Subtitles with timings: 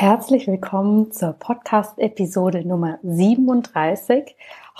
[0.00, 4.34] Herzlich willkommen zur Podcast-Episode Nummer 37.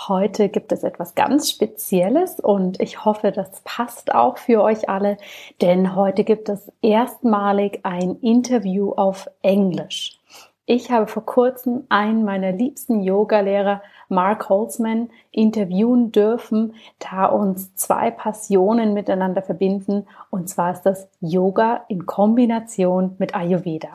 [0.07, 5.17] Heute gibt es etwas ganz Spezielles und ich hoffe, das passt auch für euch alle,
[5.61, 10.17] denn heute gibt es erstmalig ein Interview auf Englisch.
[10.65, 18.09] Ich habe vor kurzem einen meiner liebsten Yogalehrer, Mark Holzman, interviewen dürfen, da uns zwei
[18.09, 23.91] Passionen miteinander verbinden, und zwar ist das Yoga in Kombination mit Ayurveda.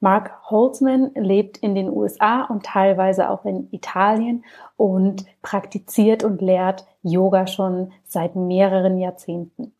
[0.00, 4.44] Mark Holtzman lebt in den USA und teilweise auch in Italien
[4.76, 9.74] und praktiziert und lehrt Yoga schon seit mehreren Jahrzehnten.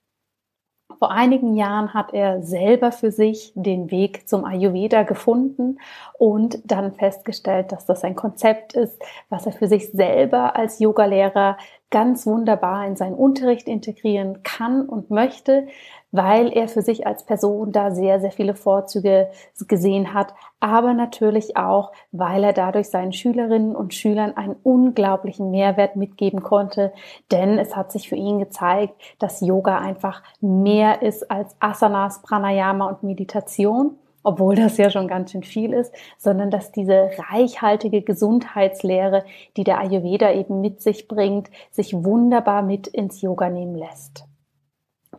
[0.99, 5.79] Vor einigen Jahren hat er selber für sich den Weg zum Ayurveda gefunden
[6.19, 11.57] und dann festgestellt, dass das ein Konzept ist, was er für sich selber als Yogalehrer
[11.91, 15.69] ganz wunderbar in seinen Unterricht integrieren kann und möchte,
[16.13, 19.29] weil er für sich als Person da sehr, sehr viele Vorzüge
[19.69, 25.97] gesehen hat, aber natürlich auch, weil er dadurch seinen Schülerinnen und Schülern einen unglaublichen Mehrwert
[25.97, 26.93] mitgeben konnte,
[27.31, 32.89] denn es hat sich für ihn gezeigt, dass Yoga einfach mehr ist als Asanas, Pranayama
[32.89, 39.25] und Meditation obwohl das ja schon ganz schön viel ist, sondern dass diese reichhaltige Gesundheitslehre,
[39.57, 44.30] die der Ayurveda eben mit sich bringt, sich wunderbar mit ins Yoga nehmen lässt.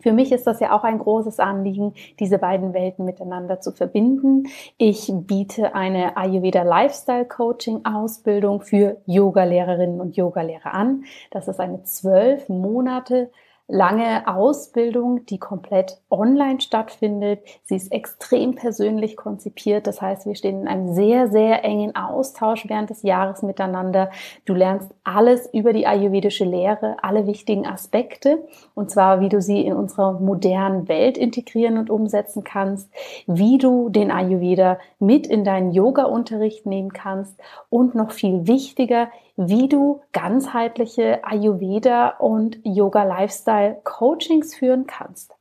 [0.02, 4.48] Für mich ist das ja auch ein großes Anliegen, diese beiden Welten miteinander zu verbinden.
[4.78, 11.04] Ich biete eine Ayurveda Lifestyle Coaching Ausbildung für Yogalehrerinnen und Yogalehrer an.
[11.32, 13.32] Das ist eine zwölf Monate
[13.72, 17.40] lange Ausbildung, die komplett online stattfindet.
[17.64, 19.88] Sie ist extrem persönlich konzipiert.
[19.88, 24.12] Das heißt, wir stehen in einem sehr, sehr engen Austausch während des Jahres miteinander.
[24.46, 28.44] Du lernst alles über die ayurvedische Lehre, alle wichtigen Aspekte.
[28.76, 32.90] Und zwar, wie du sie in unserer modernen Welt integrieren und umsetzen kannst,
[33.26, 39.68] wie du den Ayurveda mit in deinen Yoga-Unterricht nehmen kannst und noch viel wichtiger, wie
[39.68, 45.34] du ganzheitliche Ayurveda und Yoga Lifestyle Coachings führen kannst.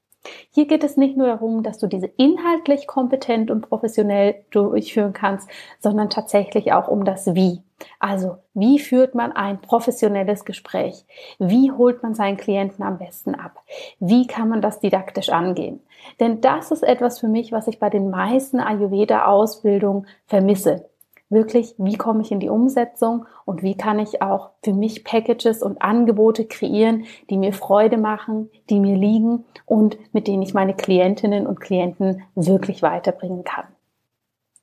[0.50, 5.48] Hier geht es nicht nur darum, dass du diese inhaltlich kompetent und professionell durchführen kannst,
[5.78, 7.62] sondern tatsächlich auch um das Wie.
[7.98, 11.06] Also, wie führt man ein professionelles Gespräch?
[11.38, 13.62] Wie holt man seinen Klienten am besten ab?
[13.98, 15.80] Wie kann man das didaktisch angehen?
[16.18, 20.89] Denn das ist etwas für mich, was ich bei den meisten Ayurveda-Ausbildungen vermisse
[21.30, 25.62] wirklich, wie komme ich in die Umsetzung und wie kann ich auch für mich Packages
[25.62, 30.74] und Angebote kreieren, die mir Freude machen, die mir liegen und mit denen ich meine
[30.74, 33.64] Klientinnen und Klienten wirklich weiterbringen kann.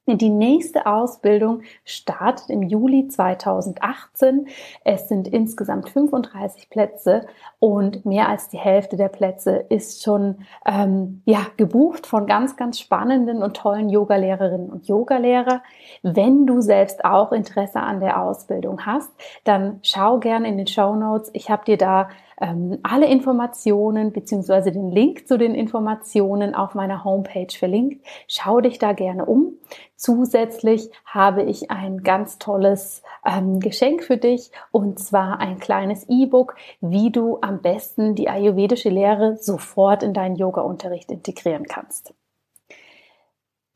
[0.10, 4.48] Die nächste Ausbildung startet im Juli 2018.
[4.86, 7.26] Es sind insgesamt 35 Plätze
[7.60, 12.80] und mehr als die Hälfte der Plätze ist schon ähm, ja gebucht von ganz ganz
[12.80, 15.62] spannenden und tollen Yogalehrerinnen und Yogalehrer.
[16.04, 19.12] Wenn du selbst auch Interesse an der Ausbildung hast,
[19.44, 21.32] dann schau gerne in den Show Notes.
[21.34, 22.08] Ich habe dir da
[22.40, 28.06] ähm, alle Informationen beziehungsweise den Link zu den Informationen auf meiner Homepage verlinkt.
[28.28, 29.54] Schau dich da gerne um.
[29.96, 36.56] Zusätzlich habe ich ein ganz tolles ähm, Geschenk für dich und zwar ein kleines E-Book,
[36.82, 42.14] wie du am besten die ayurvedische Lehre sofort in deinen Yoga-Unterricht integrieren kannst.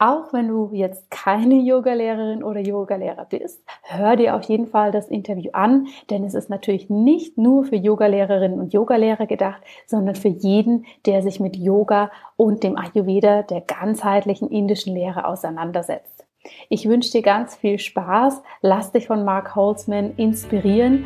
[0.01, 5.07] Auch wenn du jetzt keine Yogalehrerin oder Yogalehrer bist, hör dir auf jeden Fall das
[5.07, 10.29] Interview an, denn es ist natürlich nicht nur für Yogalehrerinnen und Yogalehrer gedacht, sondern für
[10.29, 16.25] jeden, der sich mit Yoga und dem Ayurveda, der ganzheitlichen indischen Lehre auseinandersetzt.
[16.69, 21.05] Ich wünsche dir ganz viel Spaß, lass dich von Mark Holzman inspirieren.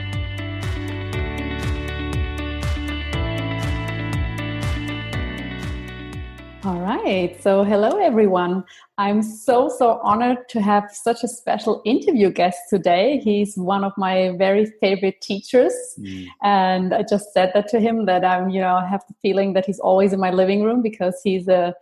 [6.63, 7.41] All right.
[7.41, 8.63] So, hello, everyone.
[8.99, 13.19] I'm so, so honored to have such a special interview guest today.
[13.23, 15.73] He's one of my very favorite teachers.
[15.99, 16.27] Mm.
[16.43, 19.53] And I just said that to him that I'm, you know, I have the feeling
[19.53, 21.73] that he's always in my living room because he's a,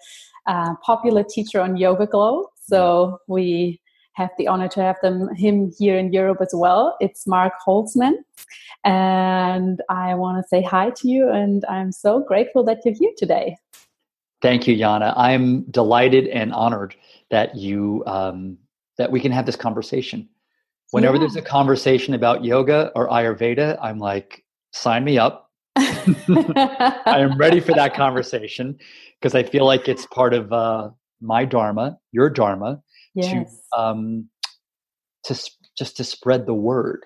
[0.48, 2.46] a popular teacher on YogaGlo.
[2.56, 3.82] So, we
[4.14, 6.96] have the honor to have them him here in Europe as well.
[7.02, 8.14] It's Marc Holzman.
[8.86, 13.12] And I want to say hi to you and I'm so grateful that you're here
[13.18, 13.58] today.
[14.42, 15.14] Thank you, Jana.
[15.18, 16.96] I'm delighted and honored
[17.30, 18.58] that you um,
[18.98, 20.30] that we can have this conversation.
[20.92, 21.22] Whenever yeah.
[21.22, 25.52] there's a conversation about yoga or Ayurveda, I'm like, sign me up.
[25.76, 28.78] I am ready for that conversation
[29.20, 30.90] because I feel like it's part of uh,
[31.22, 32.82] my dharma, your dharma,
[33.14, 33.32] yes.
[33.32, 34.30] to um,
[35.24, 37.06] to just to spread the word.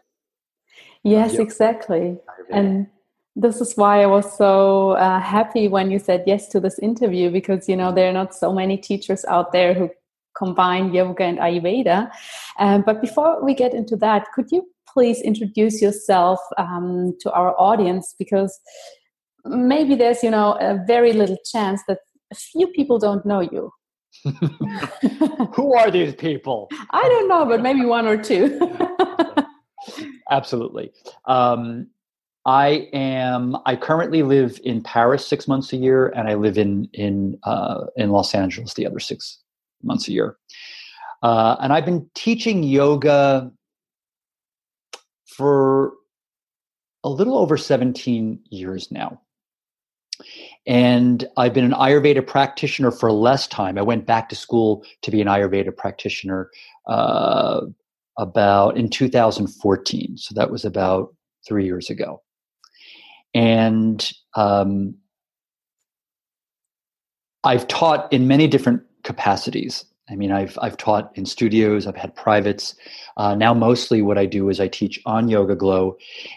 [1.04, 2.18] Yes, exactly.
[2.50, 2.88] And
[3.36, 7.32] this is why I was so uh, happy when you said yes to this interview
[7.32, 9.90] because you know there are not so many teachers out there who
[10.38, 12.12] combine yoga and Ayurveda.
[12.60, 17.60] Um, but before we get into that, could you please introduce yourself um, to our
[17.60, 18.60] audience because
[19.46, 22.00] maybe there's you know a very little chance that
[22.32, 23.72] a few people don't know you.
[25.56, 26.70] Who are these people?
[26.92, 28.60] I don't know, but maybe one or two.
[30.30, 30.92] Absolutely.
[31.26, 31.88] Um,
[32.46, 33.58] I am.
[33.66, 37.86] I currently live in Paris six months a year, and I live in in uh,
[37.96, 39.40] in Los Angeles the other six
[39.82, 40.38] months a year.
[41.22, 43.50] Uh, and I've been teaching yoga
[45.26, 45.94] for
[47.04, 49.22] a little over 17 years now.
[50.68, 53.78] And I've been an Ayurveda practitioner for less time.
[53.78, 56.50] I went back to school to be an Ayurveda practitioner
[56.88, 57.62] uh,
[58.18, 60.18] about in 2014.
[60.18, 61.14] So that was about
[61.46, 62.22] three years ago.
[63.34, 64.96] And um,
[67.44, 69.86] I've taught in many different capacities.
[70.10, 72.76] I mean, I've I've taught in studios, I've had privates.
[73.18, 75.94] Uh, now, mostly what I do is I teach on YogaGlo,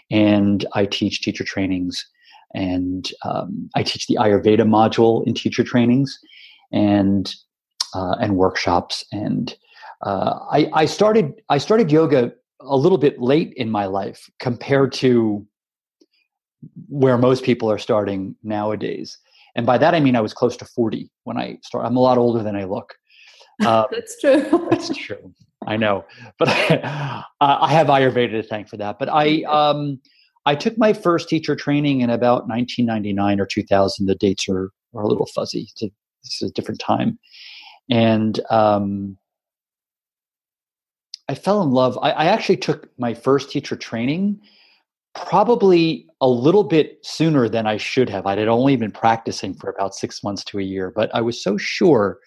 [0.09, 2.05] and I teach teacher trainings,
[2.53, 6.17] and um, I teach the Ayurveda module in teacher trainings,
[6.71, 7.33] and
[7.93, 9.03] uh, and workshops.
[9.11, 9.55] And
[10.05, 14.91] uh, I, I started I started yoga a little bit late in my life compared
[14.93, 15.45] to
[16.89, 19.17] where most people are starting nowadays.
[19.55, 21.87] And by that I mean I was close to 40 when I started.
[21.87, 22.93] I'm a lot older than I look.
[23.65, 24.67] Um, that's true.
[24.69, 25.33] that's true.
[25.65, 26.05] I know,
[26.37, 28.99] but I, I, have Ayurveda to thank for that.
[28.99, 29.99] But I um,
[30.45, 34.05] I took my first teacher training in about 1999 or 2000.
[34.05, 35.67] The dates are, are a little fuzzy.
[35.81, 35.91] A,
[36.23, 37.17] this is a different time,
[37.89, 39.17] and um,
[41.27, 41.97] I fell in love.
[42.01, 44.39] I, I actually took my first teacher training
[45.25, 48.25] probably a little bit sooner than I should have.
[48.25, 51.41] I had only been practicing for about six months to a year, but I was
[51.41, 52.19] so sure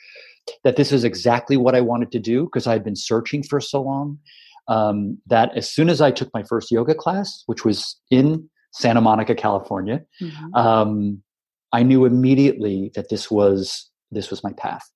[0.64, 3.60] that this is exactly what I wanted to do because I had been searching for
[3.60, 4.18] so long.
[4.68, 9.00] Um, that as soon as I took my first yoga class, which was in Santa
[9.00, 10.54] Monica, California, mm-hmm.
[10.54, 11.22] um,
[11.72, 14.88] I knew immediately that this was this was my path.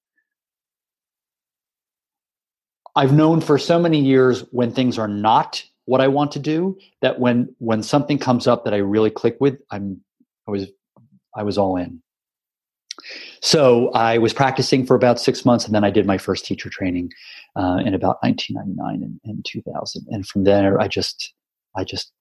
[2.95, 6.79] I've known for so many years when things are not what I want to do
[7.03, 10.01] that when when something comes up that I really click with, I'm
[10.49, 10.69] I was
[11.37, 12.01] I was all in.
[13.41, 16.71] So I was practicing for about six months, and then I did my first teacher
[16.71, 17.13] training
[17.57, 20.07] uh, in about 1999 and, and 2000.
[20.11, 21.35] And from there, I just
[21.77, 22.13] I just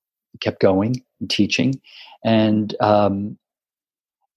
[0.42, 1.80] kept going and teaching,
[2.26, 3.38] and um,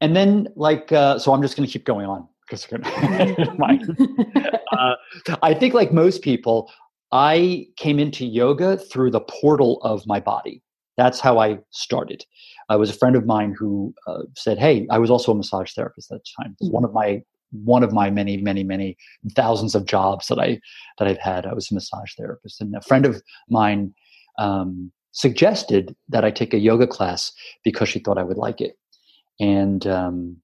[0.01, 2.67] and then like uh, so, I'm just going to keep going on because
[4.73, 4.95] uh,
[5.43, 6.71] I think like most people,
[7.13, 10.63] I came into yoga through the portal of my body.
[10.97, 12.25] That's how I started.
[12.69, 15.73] I was a friend of mine who uh, said, "Hey, I was also a massage
[15.73, 16.57] therapist at the time.
[16.61, 18.97] It's one of my one of my many, many, many
[19.35, 20.61] thousands of jobs that I
[20.99, 21.47] that I've had.
[21.47, 23.95] I was a massage therapist, and a friend of mine
[24.39, 28.79] um, suggested that I take a yoga class because she thought I would like it,
[29.39, 30.37] and um,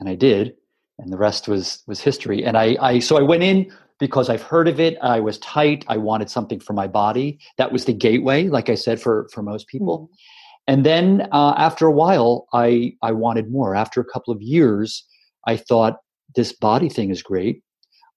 [0.00, 0.54] and I did,
[0.98, 2.44] and the rest was was history.
[2.44, 4.98] And I, I so I went in because I've heard of it.
[5.02, 5.84] I was tight.
[5.88, 7.38] I wanted something for my body.
[7.58, 9.98] That was the gateway, like I said, for for most people.
[10.00, 10.14] Mm-hmm.
[10.68, 13.74] And then uh, after a while, I, I wanted more.
[13.74, 15.04] After a couple of years,
[15.46, 15.98] I thought
[16.34, 17.62] this body thing is great.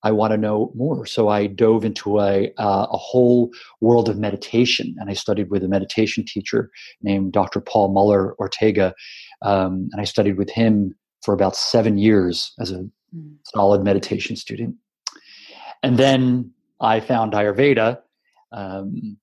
[0.02, 1.06] I want to know more.
[1.06, 5.64] So I dove into a, uh, a whole world of meditation and I studied with
[5.64, 6.72] a meditation teacher
[7.02, 7.60] named Dr.
[7.60, 8.94] Paul Muller Ortega.
[9.42, 13.36] Um, and I studied with him for about seven years as a mm.
[13.44, 14.76] solid meditation student.
[15.84, 18.02] And then I found Ayurveda.
[18.52, 19.18] Um,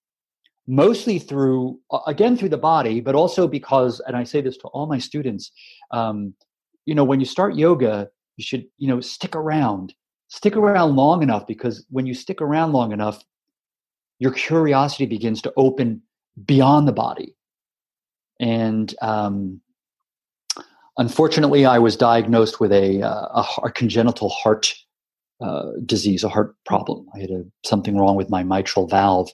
[0.66, 4.86] mostly through again through the body but also because and i say this to all
[4.86, 5.52] my students
[5.92, 6.34] um,
[6.86, 9.94] you know when you start yoga you should you know stick around
[10.28, 13.25] stick around long enough because when you stick around long enough
[14.18, 16.02] your curiosity begins to open
[16.44, 17.36] beyond the body
[18.40, 19.60] and um,
[20.98, 24.75] unfortunately i was diagnosed with a, uh, a, a congenital heart
[25.40, 29.31] uh, disease a heart problem i had a, something wrong with my mitral valve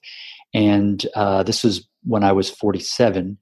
[0.55, 3.39] and uh, this was when I was 47,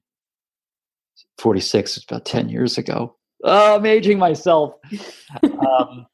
[1.37, 3.15] 46, it's about 10 years ago.
[3.43, 4.73] oh, I'm aging myself.
[5.43, 6.05] um,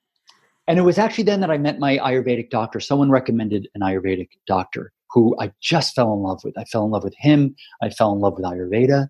[0.68, 2.80] and it was actually then that I met my Ayurvedic doctor.
[2.80, 6.58] Someone recommended an Ayurvedic doctor who I just fell in love with.
[6.58, 7.56] I fell in love with him.
[7.82, 9.08] I fell in love with Ayurveda.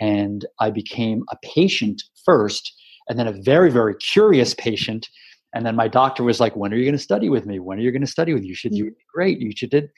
[0.00, 2.72] And I became a patient first,
[3.08, 5.08] and then a very, very curious patient.
[5.56, 7.58] And then my doctor was like, When are you going to study with me?
[7.58, 8.50] When are you going to study with you?
[8.50, 9.40] You should, you great.
[9.40, 9.90] You should did.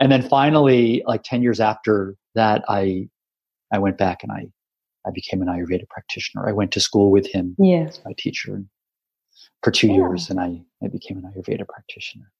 [0.00, 3.08] And then finally, like 10 years after that, I
[3.72, 4.46] I went back and I
[5.06, 6.48] I became an Ayurveda practitioner.
[6.48, 7.86] I went to school with him yeah.
[7.88, 8.62] as my teacher
[9.62, 9.94] for two yeah.
[9.94, 12.30] years, and I, I became an Ayurveda practitioner.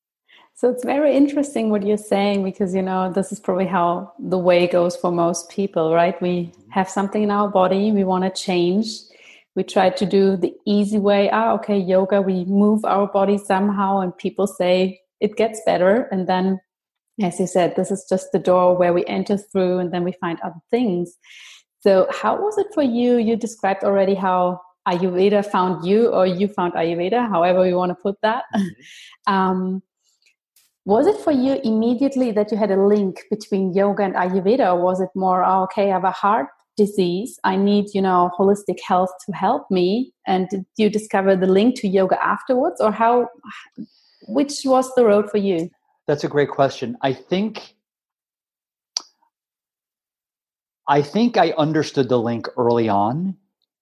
[0.55, 4.39] So it's very interesting what you're saying because you know this is probably how the
[4.39, 6.21] way goes for most people, right?
[6.23, 6.71] We mm-hmm.
[6.71, 8.87] have something in our body we want to change.
[9.55, 11.31] We try to do the easy way.
[11.31, 12.23] Ah, okay, yoga.
[12.23, 16.59] We move our body somehow, and people say it gets better, and then,
[17.23, 20.13] as you said, this is just the door where we enter through, and then we
[20.13, 21.17] find other things.
[21.81, 23.19] So, how was it for you?
[23.19, 28.03] You described already how Ayurveda found you, or you found Ayurveda, however you want to
[28.03, 28.45] put that.
[28.55, 28.69] Mm-hmm.
[29.33, 29.83] Um,
[30.85, 34.83] was it for you immediately that you had a link between yoga and Ayurveda, or
[34.83, 38.79] was it more, oh, okay, I have a heart disease, I need, you know, holistic
[38.87, 40.13] health to help me?
[40.27, 43.29] And did you discover the link to yoga afterwards, or how?
[44.29, 45.71] Which was the road for you?
[46.07, 46.97] That's a great question.
[47.03, 47.75] I think
[50.89, 53.37] I think I understood the link early on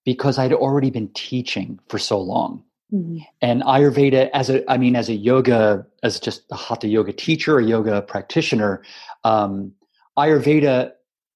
[0.05, 2.63] because I'd already been teaching for so long.
[2.93, 3.19] Mm-hmm.
[3.41, 7.57] And Ayurveda, as a, I mean, as a yoga, as just a hatha yoga teacher,
[7.59, 8.83] a yoga practitioner,
[9.23, 9.73] um,
[10.17, 10.91] Ayurveda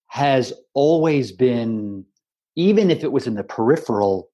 [0.07, 2.05] has always been,
[2.55, 4.29] even if it was in the peripheral,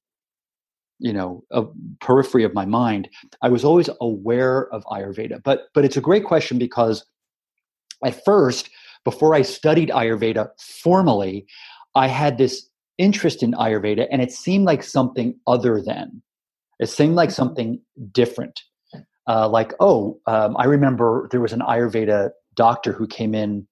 [0.99, 1.63] you know, a
[2.01, 3.07] periphery of my mind,
[3.41, 5.41] I was always aware of Ayurveda.
[5.43, 7.05] But but it's a great question because
[8.03, 8.69] at first,
[9.05, 11.45] before I studied Ayurveda formally,
[11.95, 12.67] I had this
[12.97, 16.21] interest in Ayurveda and it seemed like something other than.
[16.79, 17.35] It seemed like mm-hmm.
[17.35, 17.81] something
[18.11, 18.61] different.
[19.27, 23.67] Uh, like, oh, um, I remember there was an Ayurveda doctor who came in.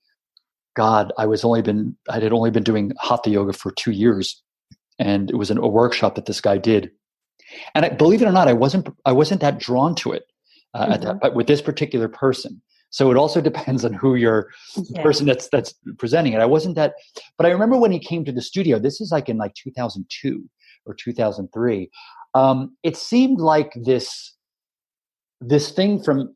[0.80, 4.42] God, I was only been I had only been doing hatha yoga for two years,
[4.98, 6.90] and it was an, a workshop that this guy did.
[7.76, 10.24] And I, believe it or not, I wasn't I wasn't that drawn to it
[10.74, 10.94] uh, mm-hmm.
[10.94, 12.62] at that, but with this particular person.
[12.92, 15.04] So it also depends on who you're yeah.
[15.04, 16.40] person that's that's presenting it.
[16.40, 16.94] I wasn't that,
[17.36, 18.80] but I remember when he came to the studio.
[18.80, 20.50] This is like in like 2002
[20.86, 21.92] or 2003.
[22.36, 24.34] Um, it seemed like this
[25.42, 26.34] this thing from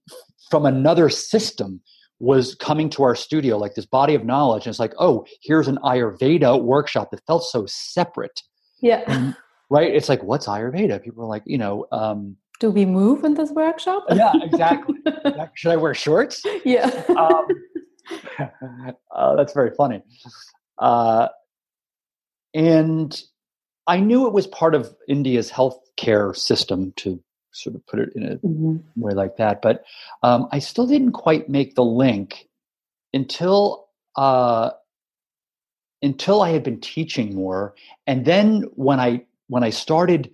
[0.51, 1.79] from another system
[2.23, 4.65] was coming to our studio, like this body of knowledge.
[4.65, 8.41] And it's like, oh, here's an Ayurveda workshop that felt so separate.
[8.81, 9.03] Yeah.
[9.07, 9.35] And,
[9.69, 9.93] right.
[9.93, 11.03] It's like, what's Ayurveda?
[11.03, 14.05] People are like, you know, um, do we move in this workshop?
[14.09, 14.95] yeah, exactly.
[15.55, 16.41] Should I wear shorts?
[16.63, 16.85] Yeah.
[17.09, 17.45] um,
[19.13, 20.01] uh, that's very funny.
[20.77, 21.27] Uh,
[22.53, 23.21] and
[23.85, 27.21] I knew it was part of India's healthcare system to
[27.53, 28.77] sort of put it in a mm-hmm.
[28.95, 29.83] way like that, but
[30.23, 32.47] um, I still didn't quite make the link
[33.13, 34.71] until uh,
[36.01, 37.75] until I had been teaching more,
[38.07, 40.31] and then when I when I started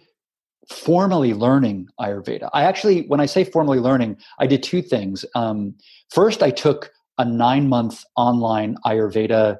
[0.69, 2.49] formally learning Ayurveda.
[2.53, 5.25] I actually, when I say formally learning, I did two things.
[5.35, 5.73] Um,
[6.11, 9.57] first, I took a nine month online Ayurveda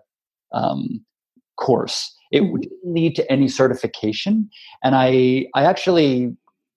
[0.53, 1.03] um,
[1.57, 2.15] course.
[2.31, 2.59] It mm-hmm.
[2.61, 4.49] didn't lead to any certification,
[4.83, 6.35] and I I actually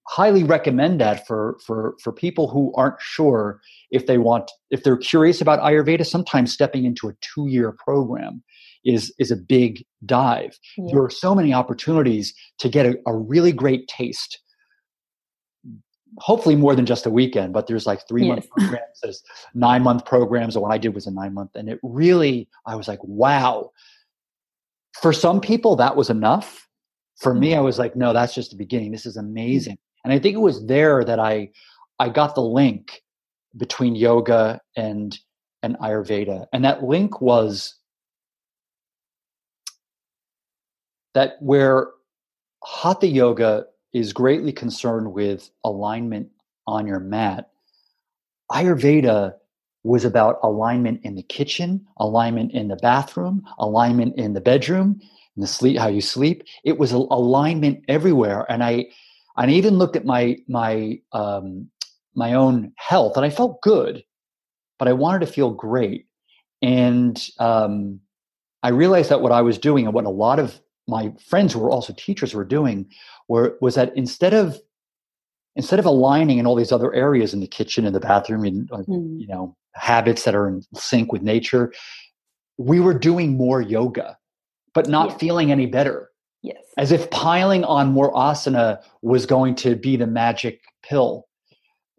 [0.08, 4.96] highly recommend that for for for people who aren't sure if they want if they're
[4.96, 8.42] curious about ayurveda sometimes stepping into a 2 year program
[8.84, 10.58] is is a big dive.
[10.76, 10.92] Yeah.
[10.92, 14.38] There are so many opportunities to get a, a, really great taste.
[16.18, 18.28] Hopefully more than just a weekend, but there's like three yes.
[18.28, 19.22] month programs, there's
[19.54, 20.54] nine month programs.
[20.54, 23.70] The one I did was a nine month, and it really I was like, wow.
[25.00, 26.68] For some people, that was enough.
[27.18, 27.58] For me, mm-hmm.
[27.58, 28.92] I was like, no, that's just the beginning.
[28.92, 29.26] This is mm-hmm.
[29.26, 29.78] amazing.
[30.04, 31.50] And I think it was there that I
[31.98, 33.02] I got the link
[33.56, 35.18] between yoga and
[35.62, 36.46] and Ayurveda.
[36.52, 37.74] And that link was
[41.14, 41.88] that where
[42.64, 46.28] hatha yoga is greatly concerned with alignment
[46.66, 47.50] on your mat,
[48.50, 49.34] Ayurveda
[49.84, 55.00] was about alignment in the kitchen, alignment in the bathroom, alignment in the bedroom,
[55.36, 56.44] in the sleep, how you sleep.
[56.64, 58.46] It was alignment everywhere.
[58.50, 58.86] And I,
[59.36, 61.68] I even looked at my my um,
[62.14, 64.04] my own health, and I felt good,
[64.78, 66.06] but I wanted to feel great.
[66.60, 68.00] And um,
[68.62, 71.60] I realized that what I was doing, and what a lot of my friends who
[71.60, 72.86] were also teachers were doing
[73.28, 74.60] were was that instead of
[75.54, 78.68] instead of aligning in all these other areas in the kitchen and the bathroom and
[78.68, 79.20] mm.
[79.20, 81.72] you know habits that are in sync with nature
[82.58, 84.16] we were doing more yoga
[84.74, 85.16] but not yeah.
[85.18, 86.10] feeling any better
[86.42, 86.62] Yes.
[86.76, 91.26] As if piling on more asana was going to be the magic pill.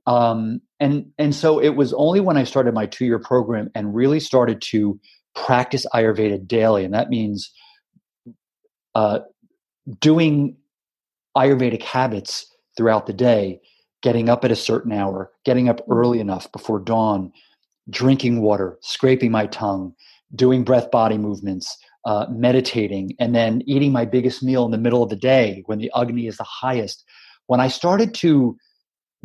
[0.05, 3.95] Um, and and so it was only when I started my two year program and
[3.95, 4.99] really started to
[5.33, 7.51] practice Ayurveda daily, and that means
[8.95, 9.19] uh,
[9.99, 10.57] doing
[11.37, 12.45] Ayurvedic habits
[12.75, 13.61] throughout the day,
[14.01, 15.93] getting up at a certain hour, getting up Mm-hmm.
[15.93, 17.31] early enough before dawn,
[17.89, 19.93] drinking water, scraping my tongue,
[20.35, 25.03] doing breath body movements, uh, meditating, and then eating my biggest meal in the middle
[25.03, 27.03] of the day when the Agni is the highest.
[27.47, 28.57] When I started to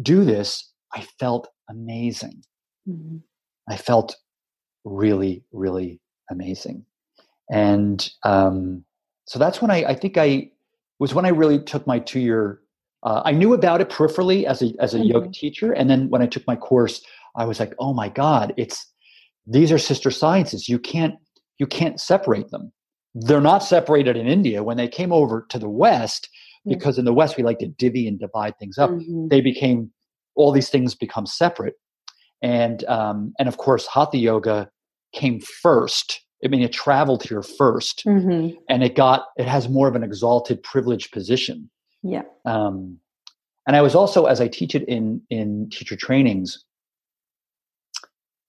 [0.01, 2.43] do this, I felt amazing.
[2.89, 3.23] Mhm.
[3.69, 4.17] I felt
[4.85, 6.85] really, really amazing.
[7.51, 8.85] And um,
[9.27, 10.51] so that's when I, I think I
[10.99, 12.61] was when I really took my two year.
[13.03, 15.33] Uh, I knew about it peripherally as a as a yoga Mhm.
[15.33, 17.01] teacher, and then when I took my course,
[17.37, 18.87] I was like, oh my god, it's
[19.47, 20.69] these are sister sciences.
[20.69, 21.15] You can't
[21.59, 22.73] you can't separate them.
[23.15, 24.63] They're not separated in India.
[24.63, 26.29] When they came over to the West,
[26.67, 29.29] because in the West we like to divvy and divide things up, Mhm.
[29.31, 29.91] they became
[30.35, 31.75] all these things become separate
[32.43, 34.71] and um, and of course hatha yoga
[35.13, 38.57] came first i mean it traveled here 1st Mhm.
[38.69, 41.69] and it got it has more of an exalted privileged position
[42.05, 42.23] Yeah.
[42.45, 43.01] um,
[43.67, 46.65] and i was also as i teach it in in teacher trainings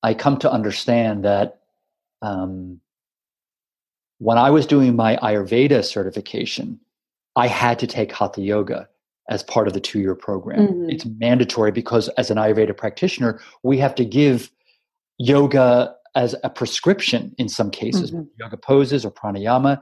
[0.04, 1.60] i come to understand that
[2.22, 2.80] um,
[4.20, 6.80] when i was doing my ayurveda certification
[7.36, 8.88] i had to take hatha yoga
[9.30, 10.68] as part of the two year program.
[10.68, 10.92] Mhm.
[10.92, 14.50] It's mandatory because as an Ayurveda practitioner, we have to give
[15.20, 18.28] yoga as a prescription in some cases, Mhm.
[18.40, 19.80] yoga poses or pranayama.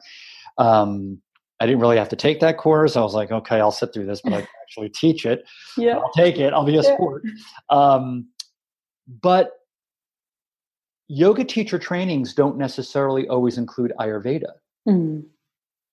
[0.57, 1.21] Um,
[1.61, 2.97] I didn't really have to take that course.
[2.97, 5.45] I was like, okay, I'll sit through this, but I can actually teach it.
[5.77, 5.95] Yeah.
[5.97, 6.51] I'll take it.
[6.51, 6.93] I'll be a Yeah.
[6.95, 7.23] sport.
[7.69, 8.27] Um,
[9.21, 9.51] but
[11.07, 14.51] yoga teacher trainings don't necessarily always include Ayurveda.
[14.87, 15.23] Mhm.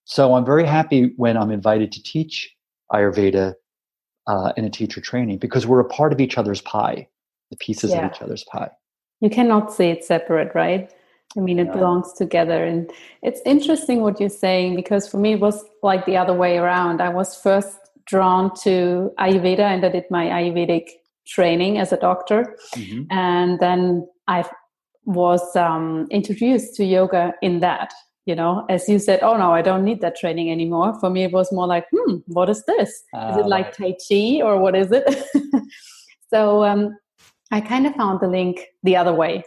[0.05, 2.55] So I'm very happy when I'm invited to teach
[2.93, 3.55] Ayurveda
[4.27, 7.07] uh, in a teacher training because we're a part of each other's pie,
[7.51, 8.07] the pieces Yeah.
[8.07, 8.71] of each other's pie.
[9.21, 10.91] You cannot see it separate, right?
[11.37, 11.73] I mean, it No.
[11.75, 12.65] belongs together.
[12.65, 12.91] And
[13.23, 17.01] it's interesting what you're saying because for me, it was like the other way around.
[17.03, 20.89] I was first drawn to Ayurveda and I did my Ayurvedic
[21.27, 22.57] training as a doctor.
[22.77, 23.07] Mhm.
[23.11, 24.45] And then I
[25.07, 27.93] was um, introduced to yoga in that.
[28.27, 30.99] You know, as you said, oh no, I don't need that training anymore.
[30.99, 32.89] For me, it was more like, hmm, what is this?
[32.89, 35.05] Is Ah, it like Tai Chi or what is it?
[36.33, 36.97] so um,
[37.51, 39.45] I kind of found the link the other way.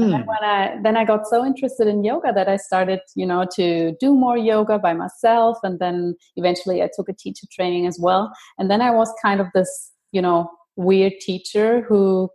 [0.00, 0.26] And then Mm.
[0.26, 3.96] when I then I got so interested in yoga that I started, you know, to
[3.98, 8.32] do more yoga by myself, and then eventually I took a teacher training as well.
[8.58, 12.30] And then I was kind of this, you know, weird teacher who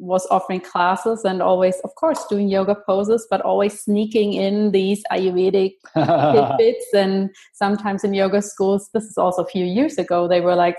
[0.00, 5.02] was offering classes and always, of course, doing yoga poses, but always sneaking in these
[5.12, 6.86] Ayurvedic tidbits.
[6.94, 10.78] and sometimes in yoga schools, this is also a few years ago, they were like,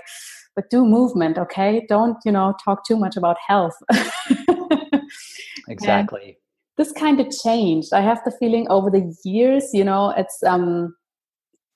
[0.56, 1.86] but do movement, okay?
[1.88, 3.74] Don't, you know, talk too much about health.
[5.68, 6.36] exactly.
[6.76, 7.92] this kind of changed.
[7.92, 10.94] I have the feeling over the years, you know, it's um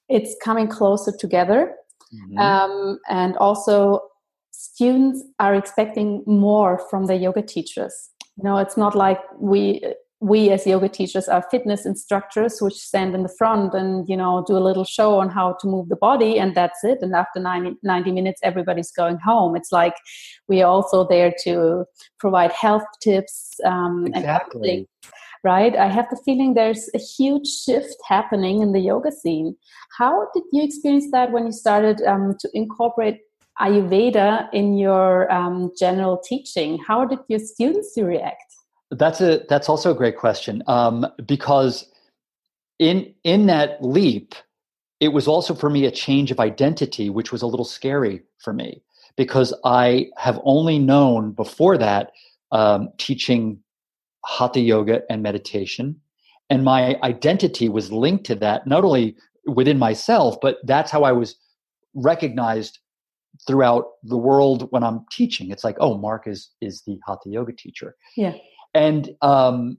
[0.09, 1.75] it's coming closer together.
[2.15, 2.39] Mhm.
[2.39, 4.01] Um, and also
[4.77, 8.11] students are expecting more from their yoga teachers.
[8.37, 9.83] You know, it's not like we
[10.21, 14.45] we as yoga teachers are fitness instructors which stand in the front and you know
[14.47, 17.39] do a little show on how to move the body and that's it and after
[17.39, 19.95] 90, 90 minutes everybody's going home it's like
[20.49, 21.85] we are also there to
[22.19, 24.89] provide health tips um, and exactly.
[25.45, 25.77] right?
[25.77, 29.55] I have the feeling there's a huge shift happening in the yoga scene.
[29.97, 33.21] How did you experience that when you started um, to incorporate
[33.61, 36.79] Ayurveda in your um, general teaching?
[36.87, 38.55] How did your students react?
[38.90, 41.90] That's a that's also a great question um, because
[42.79, 44.35] in in that leap,
[45.01, 48.53] it was also for me a change of identity, which was a little scary for
[48.53, 48.83] me
[49.16, 52.12] because I have only known before that
[52.53, 53.59] um, teaching
[54.25, 56.01] hatha yoga and meditation,
[56.49, 59.16] and my identity was linked to that not only
[59.47, 61.37] within myself, but that's how I was
[61.95, 62.79] recognized
[63.46, 65.51] throughout the world when I'm teaching.
[65.51, 67.96] It's like, oh, Marc is is the hatha yoga teacher.
[68.16, 68.35] Yeah.
[68.75, 69.79] And um,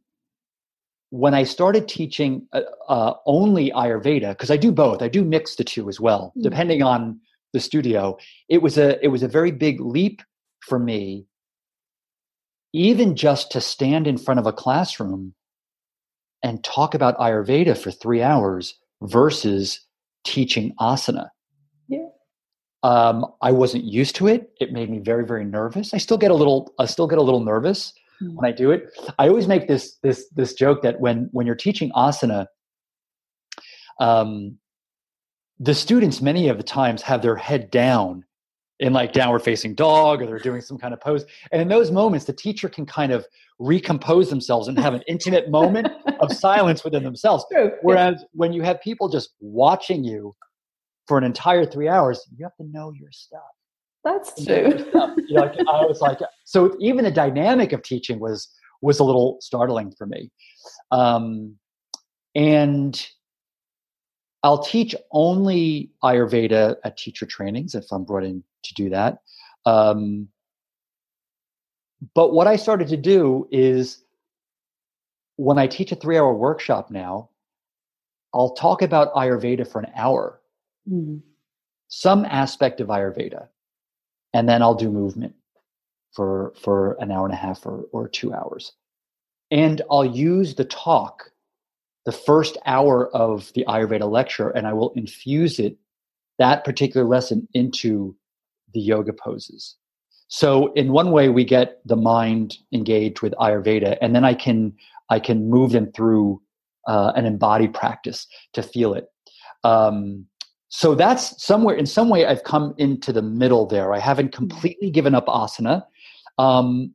[1.10, 5.56] when I started teaching uh, uh, only Ayurveda, because I do both, I do mix
[5.56, 6.44] the two as well, Mm.
[6.44, 7.20] depending on
[7.54, 8.18] the studio.
[8.50, 10.22] It was a it was a very big leap
[10.62, 11.26] for me,
[12.74, 15.34] even just to stand in front of a classroom
[16.44, 19.82] and talk about Ayurveda for three hours versus
[20.26, 21.30] teaching asana.
[22.84, 22.90] Yeah.
[22.90, 24.52] Um, I wasn't used to it.
[24.60, 25.94] It made me very, very nervous.
[25.94, 28.34] I still get a little, I still get a little nervous Mm.
[28.34, 28.90] when I do it.
[29.20, 32.48] I always make this this this joke that when when you're teaching asana,
[34.00, 34.58] um,
[35.60, 38.26] the students many of the times have their head down
[38.80, 41.90] in like downward facing dog or they're doing some kind of pose and in those
[41.92, 43.26] moments the teacher can kind of
[43.60, 45.88] recompose themselves and have an intimate moment
[46.20, 47.72] of silence within themselves True.
[47.82, 50.36] whereas when you have people just watching you
[51.08, 53.42] for an entire three hours you have to know your stuff
[54.04, 54.90] That's You know your true.
[54.90, 55.18] stuff.
[55.28, 58.50] You know, like, i was like so even the dynamic of teaching was
[58.82, 60.32] was a little startling for me
[60.92, 61.56] um,
[62.36, 63.08] and
[64.44, 69.20] I'll teach only Ayurveda at teacher trainings if I'm brought in to do that.
[69.66, 70.28] Um,
[72.14, 74.04] but what I started to do is
[75.36, 77.30] when I teach a three hour workshop now,
[78.34, 80.40] I'll talk about Ayurveda for an hour,
[80.90, 81.22] Mhm.
[81.90, 83.50] some aspect of Ayurveda,
[84.34, 85.36] and then I'll do movement
[86.14, 88.74] for, for an hour and a half or, or two hours.
[89.52, 91.32] And I'll use the talk
[92.06, 95.78] the first hour of the Ayurveda lecture, and I will infuse it,
[96.40, 98.16] that particular lesson, into
[98.74, 99.76] the yoga poses.
[100.30, 104.74] So in one way, we get the mind engaged with Ayurveda, and then I can
[105.10, 106.42] I can move them through
[106.88, 109.08] uh, an embodied practice to feel it.
[109.66, 110.26] Um,
[110.70, 113.94] so that's somewhere in some way I've come into the middle there.
[113.94, 115.86] I haven't completely given up asana.
[116.38, 116.94] Um,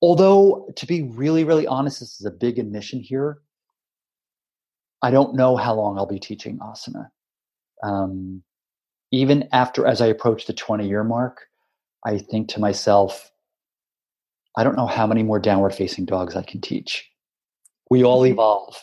[0.00, 3.38] although to be really, really honest, this is a big admission here.
[5.02, 7.08] I don't know how long I'll be teaching asana.
[7.82, 8.42] Um,
[9.10, 11.48] even after, as I approach the 20 year mark,
[12.04, 13.30] I think to myself,
[14.56, 17.10] I don't know how many more downward facing dogs I can teach.
[17.90, 18.76] We all evolve.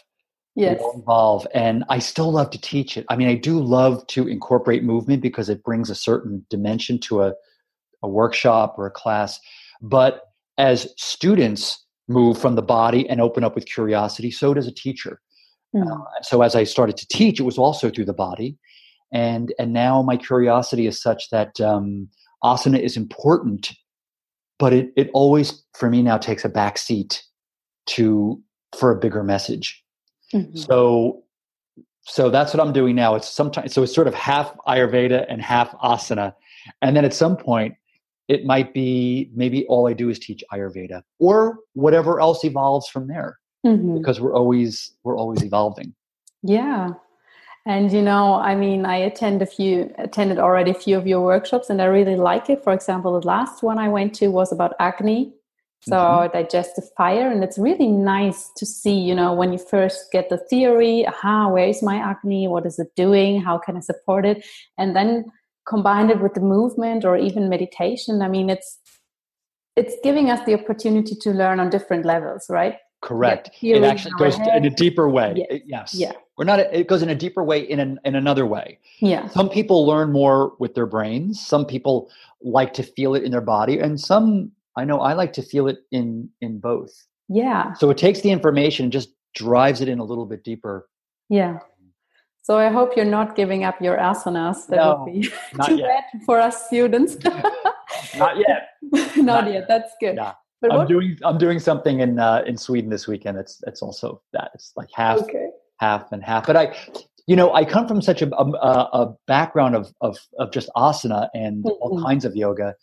[0.58, 0.82] Yes.
[0.96, 1.46] Evolve.
[1.54, 3.06] And I still love to teach it.
[3.10, 7.22] I mean, I do love to incorporate movement because it brings a certain dimension to
[7.22, 7.34] a,
[8.02, 9.40] a workshop or a class.
[9.84, 10.24] But
[10.58, 15.22] as students move from the body and open up with curiosity, so does a teacher.
[15.76, 15.92] Mhm.
[15.92, 18.58] Uh, so as I started to teach, it was also through the body,
[19.12, 22.10] and and now my curiosity is such that um,
[22.44, 23.74] asana is important,
[24.58, 27.24] but it it always for me now takes a back seat
[27.88, 28.42] to
[28.78, 29.84] for a bigger message.
[30.34, 30.58] Mhm.
[30.58, 31.24] So
[32.02, 33.16] so that's what I'm doing now.
[33.16, 36.34] It's sometimes so it's sort of half Ayurveda and half asana,
[36.82, 37.76] and then at some point
[38.28, 43.08] it might be maybe all I do is teach Ayurveda or whatever else evolves from
[43.08, 43.98] there Mhm.
[43.98, 45.94] because we're always we're always evolving.
[46.44, 46.94] Yeah.
[47.66, 51.22] And you know, I mean, I attend a few attended already a few of your
[51.22, 52.64] workshops and I really like it.
[52.64, 55.34] For example, the last one I went to was about Agni.
[55.82, 56.34] So Mhm.
[56.34, 57.30] digestive fire.
[57.32, 61.50] And it's really nice to see, you know, when you first get the theory, aha,
[61.50, 62.48] where is my Agni?
[62.48, 63.40] What is it doing?
[63.42, 64.46] How can I support it?
[64.78, 65.26] And then
[65.68, 68.22] combine it with the movement or even meditation.
[68.22, 68.80] I mean, it's
[69.76, 72.78] it's giving us the opportunity to learn on different levels, right?
[73.02, 73.52] Correct.
[73.62, 75.34] It actually goes in a deeper way.
[75.36, 75.48] Yes.
[75.52, 75.94] It- yes.
[75.94, 76.12] Yeah.
[76.36, 76.60] We're not.
[76.60, 78.80] It goes in a deeper way in an, in another way.
[79.00, 79.28] Yeah.
[79.28, 81.40] Some people learn more with their brains.
[81.40, 82.10] Some people
[82.42, 85.68] like to feel it in their body, and some I know I like to feel
[85.68, 86.92] it in in both.
[87.30, 87.74] Yeah.
[87.74, 90.88] So it takes the information and just drives it in a little bit deeper.
[91.30, 91.60] Yeah.
[92.44, 94.68] So I hope you're not giving up your asanas.
[94.68, 95.22] That No, would be
[95.66, 95.90] too yet.
[96.14, 97.18] bad for us students.
[98.18, 98.70] Not yet.
[99.18, 99.68] not, Not yet.
[99.68, 100.16] That's good.
[100.16, 100.34] Yeah.
[100.62, 100.88] But I'm what?
[100.88, 103.38] doing I'm doing something in uh, in Sweden this weekend.
[103.38, 105.50] It's it's also that it's like half okay.
[105.80, 106.48] half and half.
[106.48, 106.76] But I,
[107.28, 108.44] you know, I come from such a a,
[109.02, 112.04] a background of of of just asana and all Mhm.
[112.08, 112.74] kinds of yoga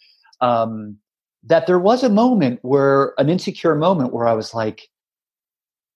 [0.41, 0.99] um,
[1.47, 4.89] that there was a moment where an insecure moment where I was like,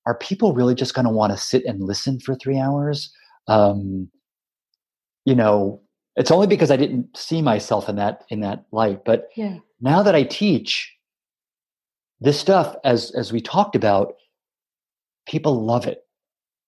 [0.07, 3.13] are people really just going to want to sit and listen for three hours?
[3.47, 4.11] Um,
[5.25, 5.83] you know,
[6.17, 9.05] it's only because I didn't see myself in that in that light.
[9.05, 9.59] But Yeah.
[9.81, 10.95] now that I teach
[12.21, 14.15] this stuff, as as we talked about,
[15.27, 16.05] people love it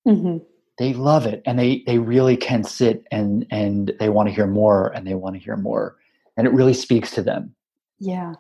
[0.06, 0.38] hmm
[0.78, 4.46] they love it and they they really can sit and and they want to hear
[4.46, 5.96] more and they want to hear more
[6.36, 7.54] and it really speaks to them
[7.98, 8.34] Yeah.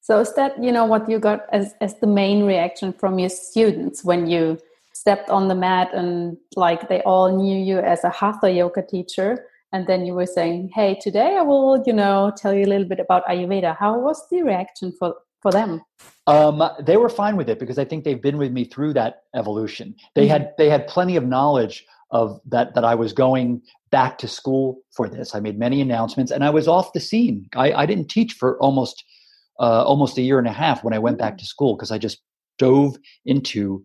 [0.00, 3.28] So is that you know what you got as as the main reaction from your
[3.28, 4.58] students when you
[4.94, 9.44] stepped on the mat and like they all knew you as a hatha yoga teacher?
[9.70, 12.88] And then you were saying, "Hey, today I will, you know, tell you a little
[12.88, 15.82] bit about Ayurveda." How was the reaction for for them?
[16.28, 19.22] um, they were fine with it because i think they've been with me through that
[19.34, 19.94] evolution.
[20.14, 24.28] They had they had plenty of knowledge of that that i was going back to
[24.28, 25.34] school for this.
[25.34, 27.48] I made many announcements and i was off the scene.
[27.56, 29.04] I, I didn't teach for almost
[29.60, 31.98] uh, almost a year and a half when i went back to school because i
[31.98, 32.20] just
[32.58, 33.82] dove into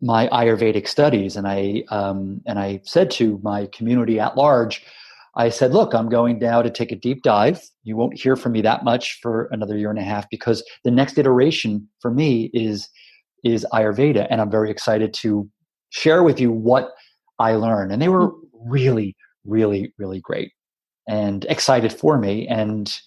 [0.00, 4.82] my Ayurvedic studies, and I um, and I said to my community at large,
[5.36, 7.60] I said, "Look, I'm going now to take a deep dive.
[7.84, 10.90] You won't hear from me that much for another year and a half because the
[10.90, 12.88] next iteration for me is
[13.44, 15.48] is Ayurveda, and I'm very excited to
[15.90, 16.90] share with you what
[17.38, 20.52] I learned." And they were really, really, really great
[21.08, 23.00] and excited for me and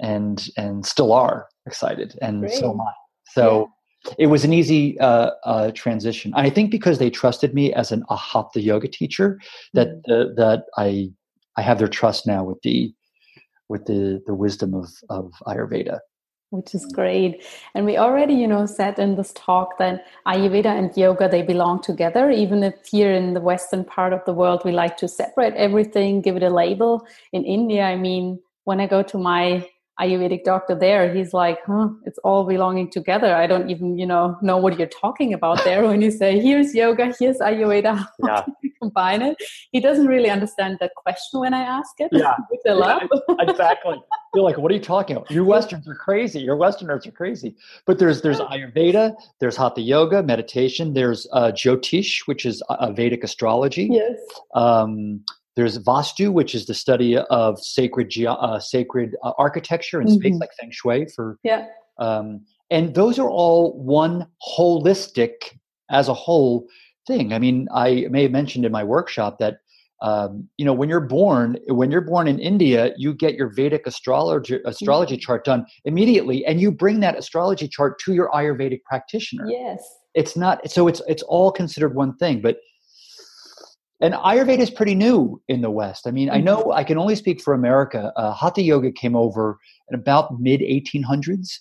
[0.00, 2.54] and and still are excited and great.
[2.54, 2.92] so am I.
[3.32, 3.70] So
[4.04, 4.14] yeah.
[4.18, 6.32] it was an easy uh, uh, transition.
[6.34, 9.38] I think because they trusted me as an a hatha yoga teacher
[9.74, 10.34] that mm-hmm.
[10.36, 11.10] that I
[11.56, 12.92] I have their trust now with the
[13.68, 16.00] with the the wisdom of of Ayurveda
[16.52, 17.42] which is great
[17.74, 21.80] and we already you know said in this talk that ayurveda and yoga they belong
[21.80, 25.54] together even if here in the western part of the world we like to separate
[25.54, 29.66] everything give it a label in india i mean when i go to my
[30.00, 33.34] Ayurvedic doctor there, he's like, huh, it's all belonging together.
[33.34, 36.74] I don't even, you know, know what you're talking about there when you say, here's
[36.74, 38.44] yoga, here's Ayurveda, yeah.
[38.80, 39.36] combine it?
[39.70, 42.08] He doesn't really understand that question when I ask it.
[42.12, 42.98] Yeah, yeah
[43.40, 44.00] exactly.
[44.34, 45.30] You're like, what are you talking about?
[45.30, 46.40] You Westerns are crazy.
[46.40, 47.54] Your Westerners are crazy.
[47.84, 53.24] But there's there's Ayurveda, there's Hatha Yoga, meditation, there's uh, Jyotish, which is a Vedic
[53.24, 53.88] astrology.
[53.92, 54.18] Yes.
[54.54, 55.22] Um,
[55.56, 60.20] there's Vastu, which is the study of sacred ge- uh, sacred uh, architecture and mm-hmm.
[60.20, 61.06] space, like Feng Shui.
[61.14, 61.66] For yeah,
[61.98, 65.58] um, and those are all one holistic
[65.90, 66.66] as a whole
[67.06, 67.32] thing.
[67.32, 69.58] I mean, I may have mentioned in my workshop that
[70.00, 73.86] um, you know when you're born, when you're born in India, you get your Vedic
[73.86, 75.20] astrology astrology mm-hmm.
[75.20, 79.46] chart done immediately, and you bring that astrology chart to your Ayurvedic practitioner.
[79.48, 79.82] Yes,
[80.14, 82.56] it's not so it's it's all considered one thing, but
[84.02, 86.06] and ayurveda is pretty new in the west.
[86.06, 86.72] I mean i know mm-hmm.
[86.72, 88.12] i can only speak for america.
[88.16, 91.60] Uh, hatha yoga came over in about mid 1800s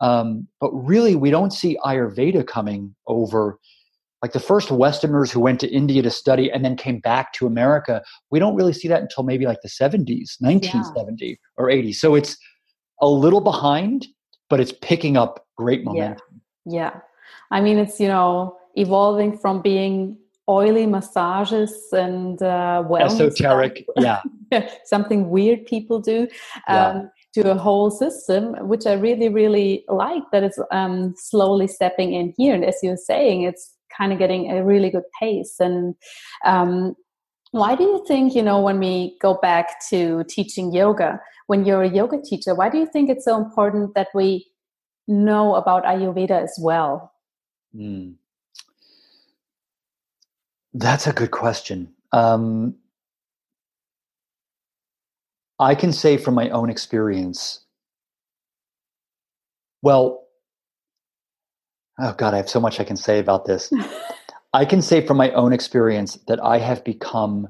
[0.00, 3.58] um, but really we don't see ayurveda coming over.
[4.22, 7.46] Like the first westerners who went to india to study and then came back to
[7.46, 11.34] america we don't really see that until maybe like the 70s 1970 yeah.
[11.58, 12.38] or 80 so it's
[13.02, 14.06] a little behind
[14.48, 16.40] but it's picking up great momentum.
[16.64, 17.00] Yeah, yeah.
[17.50, 20.16] i mean it's you know evolving from being
[20.48, 24.20] oily massages and uh, wellness esoteric yeah.
[24.84, 26.28] Something weird people do
[26.68, 27.42] um, yeah.
[27.42, 32.34] to a whole system which i really really like that it's um, slowly stepping in
[32.36, 32.54] here.
[32.54, 35.56] And as you're saying it's kind of getting a really good pace.
[35.60, 35.94] And
[36.44, 36.94] um,
[37.52, 41.82] why do you think you know when we go back to teaching yoga when you're
[41.82, 44.46] a yoga teacher why do you think it's so important that we
[45.06, 47.12] know about ayurveda as well?
[47.74, 48.14] Mm.
[50.74, 51.94] That's a good question.
[52.12, 52.74] Um,
[55.60, 57.60] I can say from my own experience,
[59.82, 60.26] well,
[62.00, 63.72] oh God, I have so much I can say about this.
[64.52, 67.48] I can say from my own experience that I have become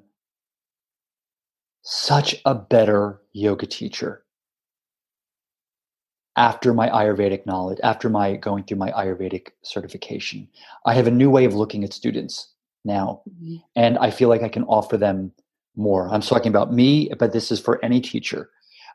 [1.83, 4.23] such a better yoga teacher
[6.37, 10.49] after my Ayurvedic knowledge, after my going through my Ayurvedic certification.
[10.85, 12.54] I have a new way of looking at students
[12.85, 13.23] now.
[13.29, 13.57] Mm-hmm.
[13.77, 15.33] And I feel like I can offer them
[15.77, 16.09] more.
[16.09, 18.51] I'm talking about me, but this is for any teacher.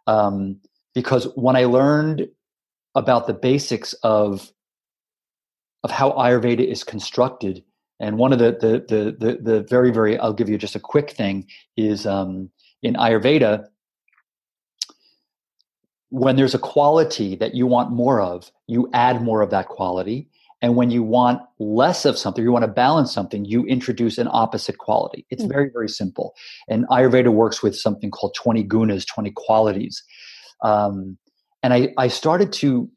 [0.07, 0.59] Um,
[0.95, 2.27] because when I learned
[2.95, 4.51] about the basics of
[5.83, 7.63] of how Ayurveda is constructed,
[7.99, 10.79] and one of the the the the, the very very I'll give you just a
[10.79, 11.47] quick thing
[11.77, 12.49] is um,
[12.81, 13.65] in Ayurveda
[16.09, 20.27] when there's a quality that you want more of, you add more of that quality.
[20.61, 24.27] And when you want less of something, you want to balance something, you introduce an
[24.31, 25.25] opposite quality.
[25.29, 25.51] It's mm-hmm.
[25.51, 26.35] very, very simple.
[26.67, 30.03] And Ayurveda works with something called 20 gunas, 20 qualities.
[30.61, 31.17] Um,
[31.63, 32.89] and I, I started to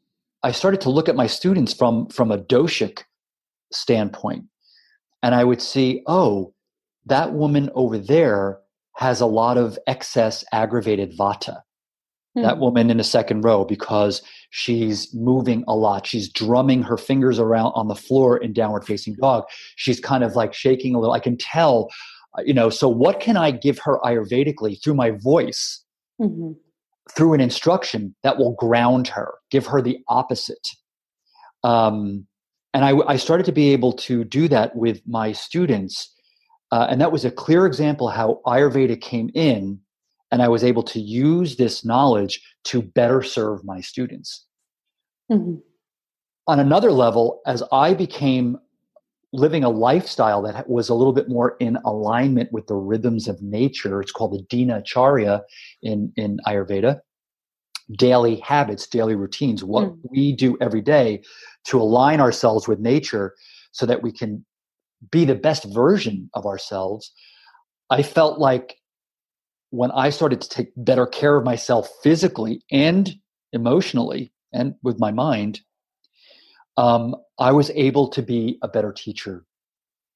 [0.45, 3.03] I started to look at my students from from a doshic
[3.71, 4.45] standpoint.
[5.21, 6.53] And I would see, oh,
[7.05, 8.59] that woman over there
[8.97, 11.61] has a lot of excess aggravated vata
[12.35, 12.61] that hmm.
[12.61, 16.07] woman in the second row because she's moving a lot.
[16.07, 19.43] She's drumming her fingers around on the floor in downward facing dog.
[19.75, 21.13] She's kind of like shaking a little.
[21.13, 21.89] I can tell,
[22.37, 25.83] uh, you know, so what can I give her Ayurvedically through my voice,
[26.19, 26.53] mm-hmm.
[27.11, 30.67] through an instruction that will ground her, give her the opposite?
[31.63, 32.25] Um,
[32.73, 36.11] and I, I started to be able to do that with my students.
[36.71, 39.79] Uh, and that was a clear example how Ayurveda came in
[40.33, 44.47] and I was able to use this knowledge to better serve my students.
[45.31, 45.57] Mm-hmm.
[46.47, 48.57] On another level, as I became
[49.31, 53.43] living a lifestyle that was a little bit more in alignment with the rhythms of
[53.43, 55.43] nature, it's called the Dinacharya
[55.83, 57.01] in, in Ayurveda,
[57.91, 59.99] daily habits, daily routines, what mm.
[60.09, 61.21] we do every day
[61.65, 63.35] to align ourselves with nature
[63.71, 64.43] so that we can
[65.11, 67.11] be the best version of ourselves.
[67.91, 68.79] I felt like
[69.73, 73.11] when I started to take better care of myself physically and
[73.53, 75.61] emotionally and with my mind,
[76.77, 79.45] um, I was able to be a better teacher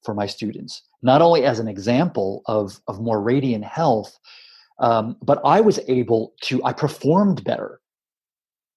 [0.04, 4.16] for my students, not only as an example of, of more radiant health,
[4.78, 7.80] um, but I was able to, I performed better.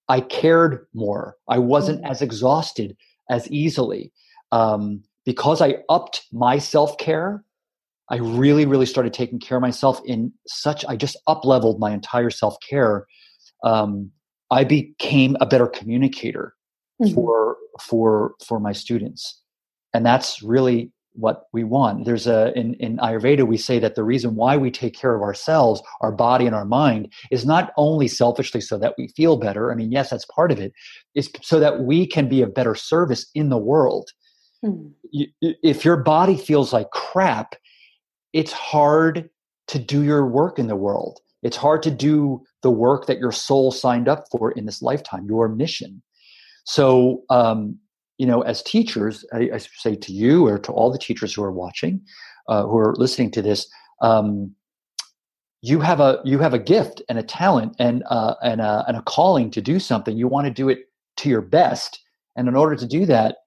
[0.10, 1.36] I cared more.
[1.48, 2.12] I wasn't mm-hmm.
[2.12, 2.98] as exhausted
[3.30, 4.12] as easily.
[4.52, 7.44] Um, because I upped my self care,
[8.12, 11.91] I really, really started taking care of myself in such, I just up leveled my
[11.91, 13.08] entire self care.
[13.63, 14.12] Um,
[14.52, 16.54] I became a better communicator
[17.02, 17.13] mm-hmm.
[17.13, 19.41] for, for, for my students.
[19.93, 22.06] And that's really what we want.
[22.06, 25.21] There's a in, in Ayurveda we say that the reason why we take care of
[25.21, 29.71] ourselves, our body and our mind, is not only selfishly so that we feel better.
[29.71, 30.74] I mean, yes, that's part of it.
[31.15, 34.10] Is so that we can be of better service in the world.
[34.63, 35.28] Mm-hmm.
[35.41, 37.56] If your body feels like crap,
[38.34, 39.30] it's hard
[39.67, 41.20] to do your work in the world.
[41.44, 45.26] It's hard to do the work that your soul signed up for in this lifetime,
[45.26, 46.02] your mission.
[46.65, 47.78] So, um,
[48.17, 51.44] you know, as teachers, I, I, say to you or to all the teachers who
[51.44, 52.02] are watching,
[52.48, 53.67] uh, who are listening to this,
[54.02, 54.54] um,
[55.63, 58.98] you have a you have a gift and a talent and uh, and a, and
[58.98, 60.17] a calling to do something.
[60.17, 62.00] You want to do it to your best,
[62.36, 63.38] and in order to do that,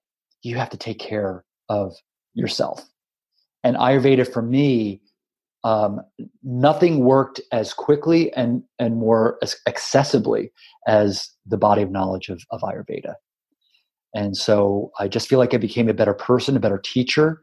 [0.41, 1.93] you have to take care of
[2.33, 2.85] yourself.
[3.65, 5.01] And Ayurveda for me,
[5.63, 5.99] um,
[6.43, 10.51] nothing worked as quickly and and more as accessibly
[10.87, 13.15] as the body of knowledge of, of Ayurveda.
[14.13, 17.41] And so I just feel like I became a better person, a better teacher,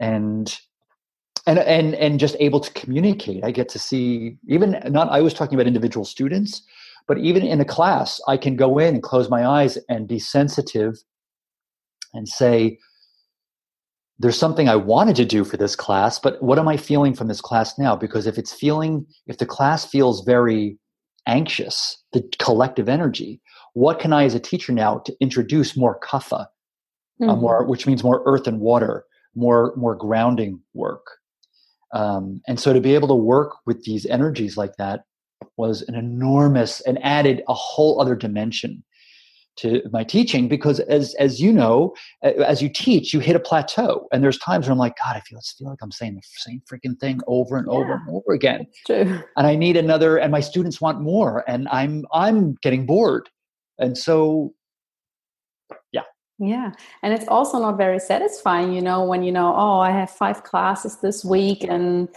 [0.00, 0.58] and
[1.46, 3.44] and and and just able to communicate.
[3.44, 6.62] I get to see even not I was talking about individual students,
[7.06, 10.18] but even in a class, I can go in and close my eyes and be
[10.18, 10.96] sensitive
[12.12, 12.78] and say,
[14.20, 17.28] there's something I wanted to do for this class, but what am I feeling from
[17.28, 17.96] this class now?
[17.96, 20.78] Because if it's feeling, if the class feels very
[21.26, 23.40] anxious, the collective energy,
[23.72, 26.44] what can I, as a teacher now, to introduce more kapha, uh,
[27.22, 27.30] mm-hmm.
[27.30, 29.04] uh, more, which means more earth and water,
[29.34, 31.06] more more grounding work.
[31.94, 35.04] Um, and so to be able to work with these energies like that
[35.56, 38.84] was an enormous and added a whole other dimension
[39.60, 44.08] to my teaching because as as you know as you teach you hit a plateau.
[44.12, 46.22] And there's times where i'm like god i feel, I feel like i'm saying the
[46.24, 48.66] same freaking thing over and yeah, over and over again.
[48.86, 49.20] True.
[49.36, 53.28] and i need another and my students want more and i'm i'm getting bored.
[53.78, 54.54] And so
[55.92, 56.02] yeah.
[56.38, 56.72] Yeah.
[57.02, 60.42] And it's also not very satisfying you know when you know oh i have five
[60.42, 62.08] classes this week and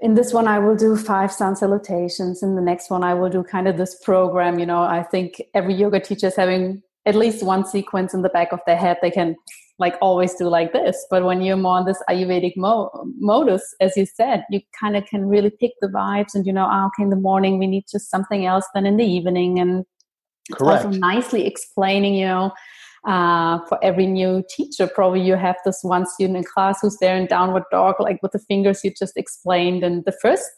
[0.00, 2.42] in this one i will do five sun salutations.
[2.42, 5.42] In the next one i will do kind of this program you know i think
[5.54, 8.98] every yoga teacher is having at least one sequence in the back of their head.
[9.00, 9.34] They can
[9.78, 11.06] like always do like this.
[11.08, 15.06] But when you're more on this ayurvedic mo- modus as you said you kind of
[15.06, 17.84] can really pick the vibes and you know oh, okay in the morning we need
[17.90, 19.84] just something else than in the evening and
[20.52, 20.86] Correct.
[20.86, 22.52] also nicely explaining, you know,
[23.06, 27.16] uh, for every new teacher, probably you have this one student in class who's there
[27.16, 29.82] in downward dog, like with the fingers you just explained.
[29.82, 30.48] And the first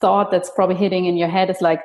[0.00, 1.80] thought that's probably hitting in your head is like,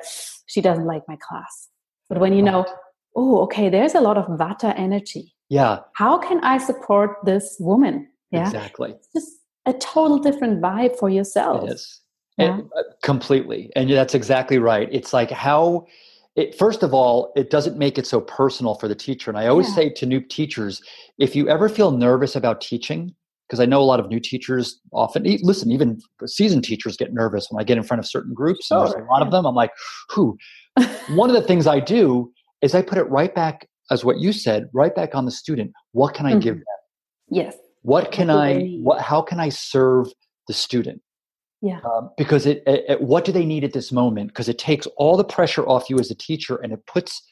[0.46, 1.68] she doesn't like my class.
[2.08, 2.66] But when you know,
[3.14, 5.34] oh, okay, there's a lot of vata energy.
[5.48, 5.80] Yeah.
[5.94, 8.08] How can I support this woman?
[8.30, 8.46] Yeah.
[8.46, 8.92] Exactly.
[8.92, 9.32] It's just
[9.66, 11.64] a total different vibe for yourself.
[11.64, 12.00] It is.
[12.36, 12.58] Yeah.
[12.58, 13.70] It, uh, completely.
[13.76, 14.88] And that's exactly right.
[14.90, 15.86] It's like how
[16.38, 19.28] it, first of all, it doesn't make it so personal for the teacher.
[19.28, 19.74] And I always yeah.
[19.74, 20.80] say to new teachers,
[21.18, 23.12] if you ever feel nervous about teaching,
[23.48, 27.48] because I know a lot of new teachers often listen, even seasoned teachers get nervous
[27.50, 28.70] when I get in front of certain groups.
[28.70, 29.46] And there's a lot of them.
[29.46, 29.72] I'm like,
[30.10, 30.38] who?
[31.10, 32.30] One of the things I do
[32.62, 35.72] is I put it right back as what you said, right back on the student.
[35.90, 36.40] What can I mm-hmm.
[36.40, 36.64] give them?
[37.30, 37.56] Yes.
[37.82, 38.76] What can I?
[38.82, 39.00] What?
[39.00, 40.06] How can I serve
[40.46, 41.00] the student?
[41.60, 41.80] Yeah.
[41.84, 44.28] Um, because it, it, it, what do they need at this moment?
[44.28, 47.22] Because it takes all the pressure off you as a teacher and it puts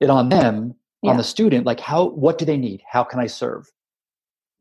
[0.00, 1.10] it on them, yeah.
[1.10, 1.64] on the student.
[1.64, 2.82] Like, how, what do they need?
[2.90, 3.70] How can I serve?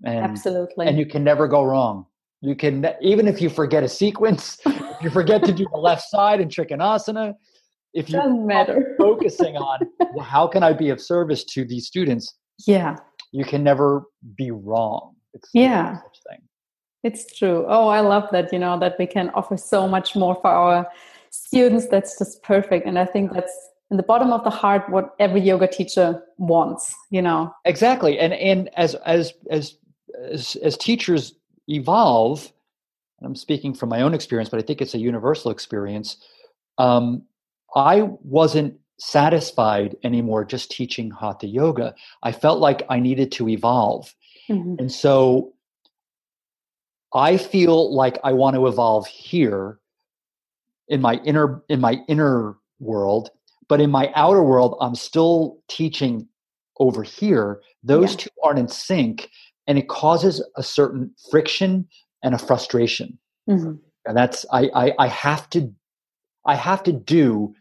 [0.05, 0.87] And, Absolutely.
[0.87, 2.05] And you can never go wrong.
[2.41, 6.03] You can, even if you forget a sequence, if you forget to do the left
[6.09, 7.33] side in Trikonasana,
[7.93, 8.95] if you Doesn't matter.
[8.97, 9.79] focusing on
[10.13, 12.35] well, how can I be of service to these students?
[12.65, 12.95] Yeah.
[13.31, 14.03] You can never
[14.37, 15.15] be wrong.
[15.33, 15.95] It's yeah.
[15.95, 16.41] Such thing.
[17.03, 17.65] It's true.
[17.67, 20.87] Oh, I love that, you know, that we can offer so much more for our
[21.31, 21.87] students.
[21.87, 22.85] That's just perfect.
[22.85, 23.51] And I think that's
[23.89, 27.53] in the bottom of the heart what every yoga teacher wants, you know.
[27.65, 28.19] Exactly.
[28.19, 29.75] And and as as as
[30.29, 31.33] as, as teachers
[31.67, 32.51] evolve,
[33.21, 36.17] I'm speaking from my own experience, but I think it's a universal experience.
[36.77, 37.23] Um,
[37.75, 41.95] I wasn't satisfied anymore just teaching hatha yoga.
[42.21, 44.13] I felt like I needed to evolve.
[44.49, 44.75] Mm-hmm.
[44.79, 45.53] And so
[47.13, 49.79] I feel like I want to evolve here
[50.87, 53.29] in my inner in my inner world,
[53.67, 56.27] but in my outer world, I'm still teaching
[56.79, 57.61] over here.
[57.83, 58.17] Those yeah.
[58.17, 59.29] two aren't in sync
[59.67, 61.87] and it causes a certain friction
[62.23, 63.17] and a frustration.
[63.49, 63.73] Mm-hmm.
[64.05, 65.73] And that's I, I I have to
[66.45, 67.53] I have to do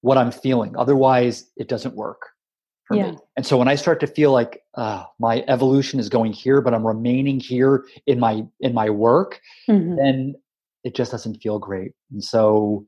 [0.00, 0.76] what I'm feeling.
[0.76, 2.31] Otherwise, it doesn't work
[2.92, 3.12] for yeah.
[3.12, 3.18] me.
[3.36, 6.74] And so when I start to feel like uh, my evolution is going here, but
[6.74, 9.96] I'm remaining here in my in my work, mm-hmm.
[9.96, 10.34] then
[10.84, 11.92] it just doesn't feel great.
[12.10, 12.86] And so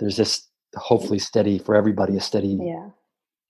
[0.00, 2.88] there's this hopefully steady for everybody a steady yeah.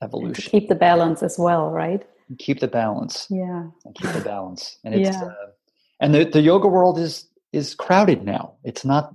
[0.02, 0.50] evolution.
[0.50, 2.06] keep the balance as well, right?
[2.38, 3.26] keep the balance.
[3.30, 3.64] Yeah.
[3.94, 4.78] keep the balance.
[4.84, 5.24] And it's yeah.
[5.24, 5.34] uh,
[6.00, 8.54] and the, the yoga world is is crowded now.
[8.64, 9.14] It's not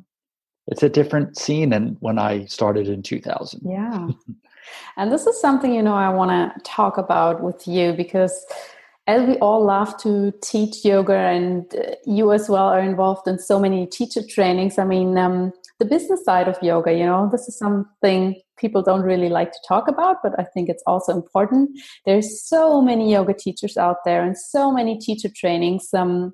[0.68, 3.62] it's a different scene than when I started in 2000.
[3.66, 4.08] Yeah.
[4.98, 8.46] and this is something, you know, I want to talk about with you because
[9.08, 13.40] as we all love to teach yoga and uh, you as well are involved in
[13.40, 14.78] so many teacher trainings.
[14.78, 19.02] I mean, um, the business side of yoga, you know, this is something people don't
[19.02, 21.72] really like to talk about, but I think it's also important.
[22.06, 25.92] There's so many yoga teachers out there and so many teacher trainings.
[25.92, 26.34] Um,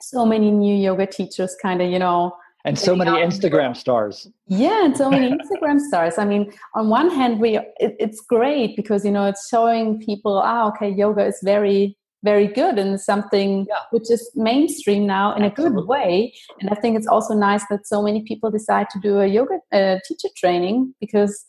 [0.00, 2.32] so many new yoga teachers kind of, you know,
[2.66, 4.28] and so many Instagram stars.
[4.48, 6.18] Yeah, and so many Instagram stars.
[6.18, 10.42] I mean, on one hand, we it, it's great because you know it's showing people,
[10.44, 13.76] ah, okay, yoga is very very good and something yeah.
[13.90, 15.76] which is mainstream now in Absolutely.
[15.76, 16.34] a good way.
[16.60, 19.58] And I think it's also nice that so many people decide to do a yoga
[19.72, 21.44] uh, teacher training because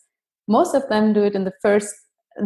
[0.46, 1.92] most of them do it in the first.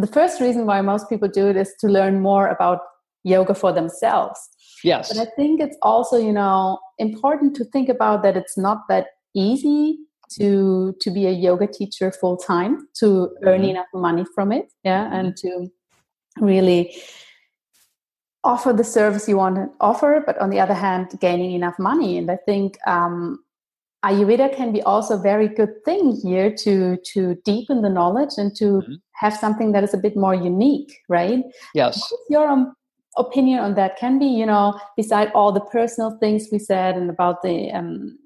[0.01, 2.79] The first reason why most people do it is to learn more about
[3.25, 4.39] yoga for themselves.
[4.85, 5.13] Yes.
[5.13, 9.09] But I think it's also, you know, important to think about that it's not that
[9.35, 9.99] easy
[10.39, 13.71] to to be a yoga teacher full time to earn mm-hmm.
[13.71, 15.15] enough money from it yeah mm-hmm.
[15.15, 15.69] and to
[16.41, 16.95] really
[18.45, 22.19] offer the service you want to offer but on the other hand gaining enough money
[22.19, 23.39] and i think um,
[24.05, 28.55] ayurveda can be also a very good thing here to to deepen the knowledge and
[28.57, 28.95] to mm-hmm.
[29.13, 31.43] have something that is a bit more unique right
[31.75, 32.75] yes your um,
[33.17, 37.11] opinion on that can be you know beside all the personal things we said and
[37.11, 38.19] about the um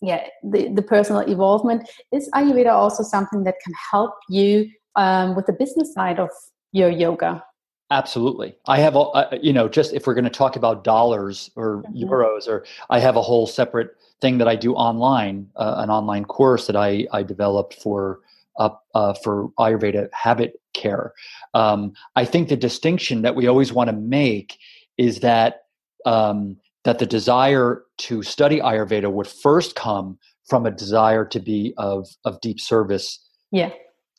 [0.00, 5.46] yeah the, the personal involvement is ayurveda also something that can help you um, with
[5.46, 6.30] the business side of
[6.72, 7.42] your yoga
[7.90, 11.50] absolutely i have a uh, you know just if we're going to talk about dollars
[11.56, 12.04] or mm-hmm.
[12.04, 16.24] euros or i have a whole separate thing that i do online uh, an online
[16.24, 18.20] course that i i developed for
[18.58, 21.12] up uh, for Ayurveda habit care.
[21.54, 24.58] Um, I think the distinction that we always want to make
[24.98, 25.62] is that
[26.06, 31.74] um, that the desire to study Ayurveda would first come from a desire to be
[31.76, 33.18] of of deep service.
[33.50, 33.70] Yeah.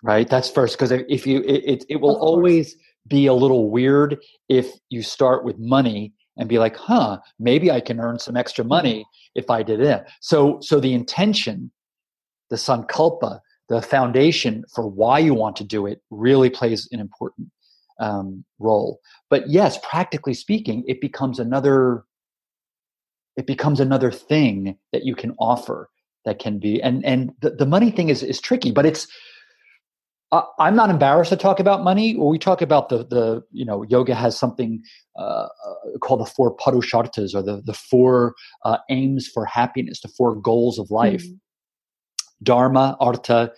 [0.04, 0.28] Right.
[0.28, 2.76] That's first because if you it, it, it will always
[3.08, 4.18] be a little weird
[4.50, 8.64] if you start with money and be like, huh, maybe I can earn some extra
[8.64, 9.06] money
[9.36, 10.04] if I did it.
[10.22, 11.72] So so the intention,
[12.50, 13.40] the sankalpa,
[13.72, 17.48] the foundation for why you want to do it really plays an important
[18.02, 19.00] um, role.
[19.30, 22.04] But yes, practically speaking, it becomes another
[23.38, 25.90] it becomes another thing that you can offer
[26.26, 29.08] that can be and and the, the money thing is is tricky, but it's
[30.34, 32.18] uh, I'm not embarrassed to talk about money.
[32.18, 34.84] We talk about the the you know yoga has something
[35.18, 40.10] uh, uh called the four purusharthas or the the four uh, aims for happiness, the
[40.10, 41.24] four goals of life.
[41.24, 41.36] Mm-hmm.
[42.44, 43.52] Dharma, Artha,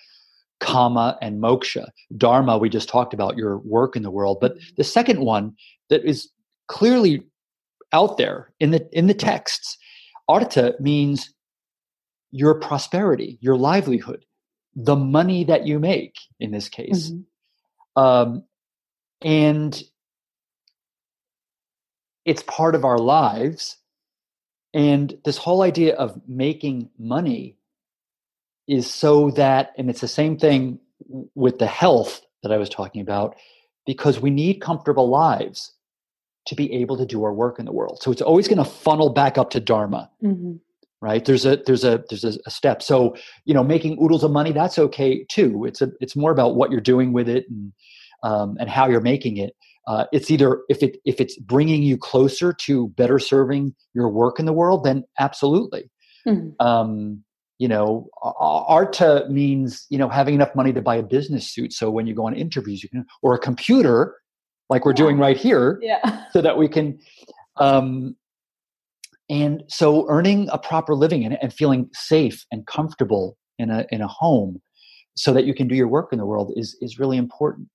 [0.60, 1.88] Kama, and Moksha.
[2.16, 4.76] Dharma, we just talked about your work in the world, but mm-hmm.
[4.78, 5.56] the second one
[5.90, 6.30] that is
[6.68, 7.24] clearly
[7.92, 9.78] out there in the in the texts,
[10.28, 11.34] Artha means
[12.32, 14.26] your prosperity, your livelihood,
[14.76, 16.16] the money that you make.
[16.40, 18.02] In this case, mm-hmm.
[18.02, 18.44] um,
[19.22, 19.84] and
[22.26, 23.78] it's part of our lives.
[24.74, 27.58] And this whole idea of making money
[28.68, 30.80] is so that, and it's the same thing
[31.36, 33.36] with the health that I was talking about,
[33.86, 35.74] because we need comfortable lives
[36.48, 38.00] to be able to do our work in the world.
[38.02, 40.10] So it's always going to funnel back up to dharma.
[40.24, 40.54] Mm-hmm.
[41.02, 42.82] Right there's a there's a there's a, step.
[42.82, 45.66] So you know, making oodles of money that's okay too.
[45.66, 47.74] It's a it's more about what you're doing with it and
[48.24, 49.54] um, and how you're making it.
[49.86, 54.40] Uh, it's either if it if it's bringing you closer to better serving your work
[54.40, 55.92] in the world, then absolutely.
[56.26, 56.66] Mm-hmm.
[56.66, 57.26] Um,
[57.64, 61.90] you know artha means you know having enough money to buy a business suit so
[61.90, 64.18] when you go on interviews you can or a computer
[64.70, 65.04] like we're yeah.
[65.04, 66.26] doing right here yeah.
[66.34, 67.00] so that we can
[67.56, 68.18] um
[69.30, 74.02] and so earning a proper living and, and feeling safe and comfortable in a in
[74.02, 74.62] a home
[75.16, 77.70] so that you can do your work in the world is is really important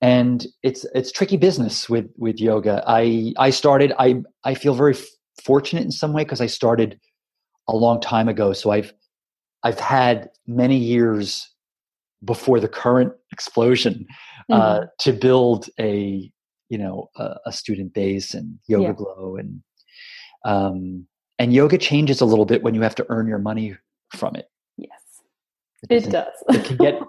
[0.00, 4.96] and it's it's tricky business with with yoga i i started i i feel very
[5.44, 6.98] fortunate in some way because i started
[7.68, 8.94] a long time ago so i've
[9.64, 11.48] I've had many years
[12.24, 14.06] before the current explosion
[14.50, 14.84] uh, mm-hmm.
[14.98, 16.30] to build a
[16.68, 18.92] you know a, a student base and yoga Yeah.
[18.92, 19.62] glow and
[20.44, 21.06] um
[21.38, 23.76] and yoga changes a little bit when you have to earn your money
[24.16, 24.46] from it
[24.76, 24.90] Yes,
[25.88, 26.34] it doesn't- does.
[26.50, 27.00] it can get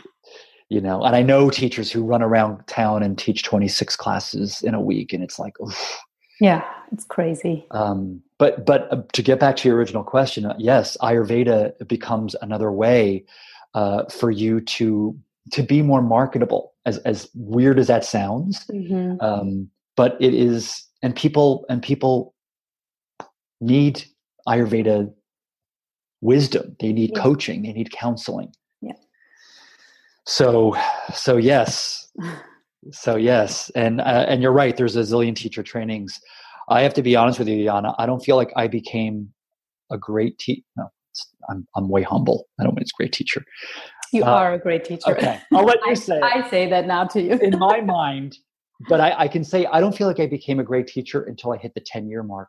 [0.68, 4.74] you know and i know teachers who run around town and teach 26 classes in
[4.74, 5.98] a week and it's like oof.
[6.40, 7.66] yeah, it's crazy.
[7.70, 12.34] um but but uh, to get back to your original question uh, yes ayurveda becomes
[12.42, 13.24] another way
[13.74, 15.16] uh, for you to
[15.52, 19.22] to be more marketable as as weird as that sounds Mhm.
[19.22, 22.34] um, but it is and people and people
[23.60, 24.04] need
[24.46, 25.12] ayurveda
[26.20, 27.22] wisdom they need Yeah.
[27.22, 28.92] coaching they need counseling Yeah.
[30.26, 30.76] so
[31.14, 32.08] so yes
[32.92, 36.20] so yes and uh, and you're right there's a zillion teacher trainings
[36.68, 39.32] i have to be honest with you Jana, i don't feel like i became
[39.90, 43.42] a great teacher no it's- I'm, I'm way humble i don't mean it's great teacher
[44.12, 45.10] You Uh, are a great teacher.
[45.10, 46.20] okay i'll let you I, say.
[46.20, 47.34] I say that now to you.
[47.38, 48.36] in my mind
[48.88, 51.52] but I, I can say i don't feel like i became a great teacher until
[51.52, 52.48] i hit the 10 year mark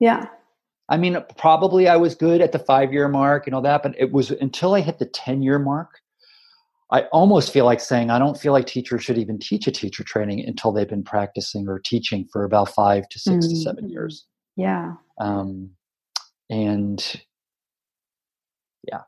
[0.00, 0.26] yeah.
[0.88, 3.94] I mean, probably I was good at the five year mark and all that, but
[3.98, 5.88] it was until I hit the 10 year mark.
[6.94, 10.04] I almost feel like saying I don't feel like teachers should even teach a teacher
[10.04, 13.90] training until they've been practicing or teaching for about five to 6 to seven Mhm.
[13.90, 14.26] years.
[14.54, 14.94] Yeah.
[15.18, 15.70] Um,
[16.48, 17.20] and
[18.86, 19.00] yeah.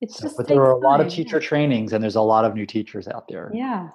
[0.00, 2.46] It's so- just but there are a lot of teacher trainings and there's a lot
[2.46, 3.50] of new teachers out there.
[3.52, 3.90] Yeah.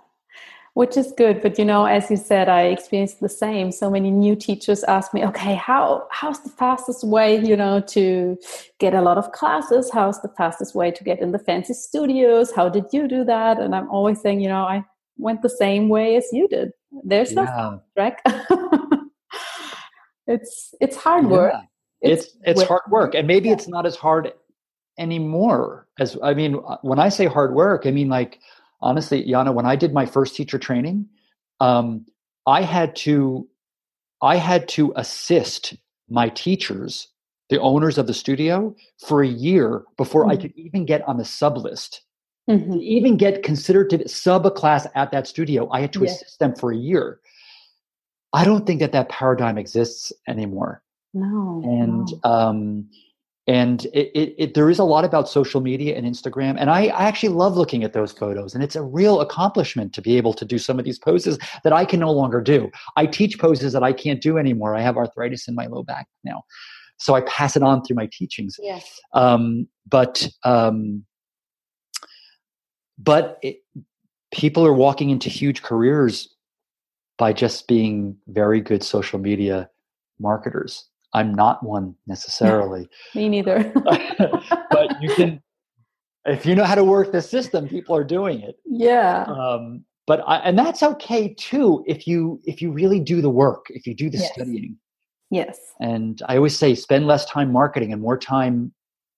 [0.76, 3.71] Which is good, but you know, as you said, I experienced the same.
[3.71, 8.36] So many new teachers ask me, "Okay, how how's the fastest way, you know, to
[8.80, 9.91] get a lot of classes?
[9.93, 12.51] How's the fastest way to get in the fancy studios?
[12.51, 14.84] How did you do that?" And I'm always saying, you know, I
[15.17, 16.71] went the same way as you did.
[17.03, 17.78] There's no Yeah.
[17.95, 18.21] track.
[20.28, 21.53] it's it's hard work.
[21.53, 21.61] Yeah.
[22.13, 22.67] It's it's work.
[22.67, 23.53] hard work, and maybe Yeah.
[23.55, 24.34] it's not as hard
[24.97, 25.88] anymore.
[25.99, 28.39] As I mean, when I say hard work, I mean like
[28.84, 31.07] honestly, Jana, when I did my first teacher training,
[31.59, 32.05] um,
[32.45, 33.47] I had to
[34.21, 35.73] I had to assist
[36.09, 37.09] my teachers,
[37.49, 38.73] the owners of the studio,
[39.05, 40.41] for a year before I Mhm.
[40.41, 42.01] could even get on the sub list.
[42.49, 42.73] Mhm.
[42.73, 46.11] To even get considered to sub a class at that studio, I had to Yeah.
[46.11, 47.19] assist them for a year.
[48.31, 51.61] I don't think that that paradigm exists anymore No.
[51.65, 52.29] and no.
[52.29, 52.89] um
[53.48, 56.88] and it, it, it there is a lot about social media and instagram and I,
[56.88, 60.34] I actually love looking at those photos and it's a real accomplishment to be able
[60.34, 62.72] to do some of these poses that i can no longer do.
[62.96, 64.76] I teach poses that i can't do anymore.
[64.76, 66.44] I have arthritis in my low back now
[66.98, 68.58] so i pass it on through my teachings.
[68.62, 69.00] Yes.
[69.14, 71.04] um, but um,
[72.98, 73.58] but it,
[74.32, 76.34] people are walking into huge careers
[77.18, 79.70] by just being very good social media
[80.20, 83.72] marketers i'm not one necessarily Me neither.
[84.72, 85.41] but you can
[86.26, 89.26] if you know how to work the system people are doing it yeah.
[89.26, 93.66] um, but I, and that's okay too if you if you really do the work
[93.70, 94.32] if you do the Yes.
[94.34, 94.78] studying
[95.30, 95.59] Yes.
[95.80, 98.74] and i always say spend less time marketing and more time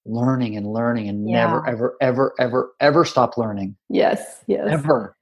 [0.06, 4.44] learning and learning and never ever ever ever ever stop learning Yes.
[4.48, 4.68] Yes.
[4.72, 5.15] ever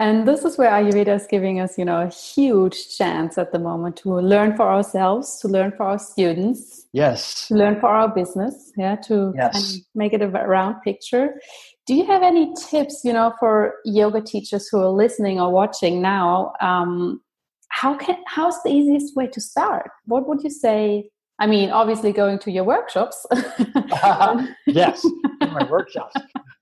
[0.00, 3.60] And this is where Ayurveda is giving us, you know, a huge chance at the
[3.60, 8.08] moment to learn for ourselves, to learn for our students, yes to learn for our
[8.08, 9.52] business, yeah, to Yes.
[9.52, 11.40] kind of make it a round picture.
[11.86, 16.02] Do you have any tips, you know, for yoga teachers who are listening or watching
[16.02, 16.52] now?
[16.60, 17.20] Um,
[17.68, 19.90] how can how's the easiest way to start?
[20.06, 21.10] What would you say?
[21.38, 23.26] I mean, obviously going to your workshops.
[24.66, 25.04] yes
[25.40, 26.14] my workshops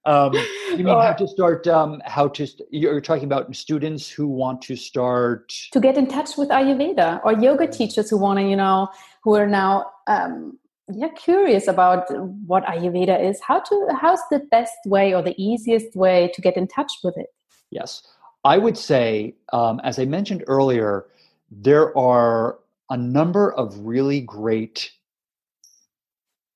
[0.05, 0.33] um,
[0.71, 4.61] you mean how to start um, how to st- you're talking about students who want
[4.63, 8.57] to start to get in touch with Ayurveda or yoga teachers who want to, you
[8.57, 8.89] know,
[9.23, 10.59] who are now um,
[10.93, 12.07] yeah curious about
[12.47, 13.41] what Ayurveda is.
[13.47, 17.17] How to how's the best way or the easiest way to get in touch with
[17.17, 17.29] it?
[17.71, 18.03] Yes.
[18.45, 21.07] I would say, um, as I mentioned earlier,
[21.49, 22.59] there are
[22.93, 24.93] a number of really great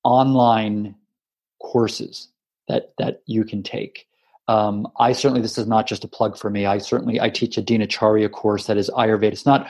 [0.03, 0.95] online
[1.61, 2.29] courses
[2.67, 4.05] that that you can take.
[4.47, 6.65] Um, I certainly this is not just a plug for me.
[6.65, 9.31] I certainly I teach a Dinacharya course that is Ayurveda.
[9.33, 9.67] It's not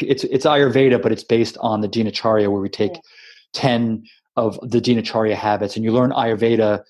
[0.00, 3.00] it's it's Ayurveda, but it's based on the Dinacharya, where we take Yeah.
[3.52, 4.04] ten
[4.36, 6.84] of the Dinacharya habits, and you learn Ayurveda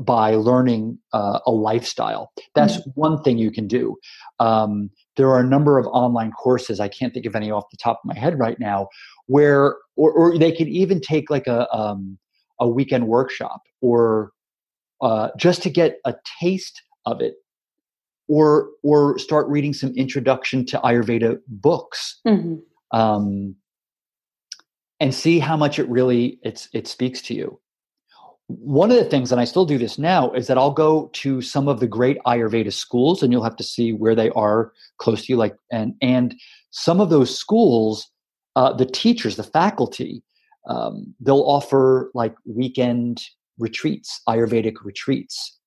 [0.00, 2.32] by learning uh, a lifestyle.
[2.54, 3.96] That's one thing you can do.
[4.40, 6.80] Um, there are a number of online courses.
[6.80, 8.88] I can't think of any off the top of my head right now,
[9.26, 12.16] where or, or they can even take like a um,
[12.60, 14.30] a weekend workshop or
[15.02, 17.34] uh, just to get a taste of it,
[18.28, 22.62] or or start reading some introduction to Ayurveda books Mhm.
[22.92, 23.56] um,
[25.00, 27.60] and see how much it really it's it speaks to you.
[28.48, 31.42] One of the things, and I still do this now, is that I'll go to
[31.42, 35.26] some of the great Ayurveda schools, and you'll have to see where they are close
[35.26, 35.36] to you.
[35.36, 36.34] Like, and and
[36.70, 38.10] some of those schools,
[38.56, 40.22] uh, the teachers, the faculty,
[40.66, 43.22] um, they'll offer like weekend
[43.58, 45.58] retreats, Ayurvedic retreats,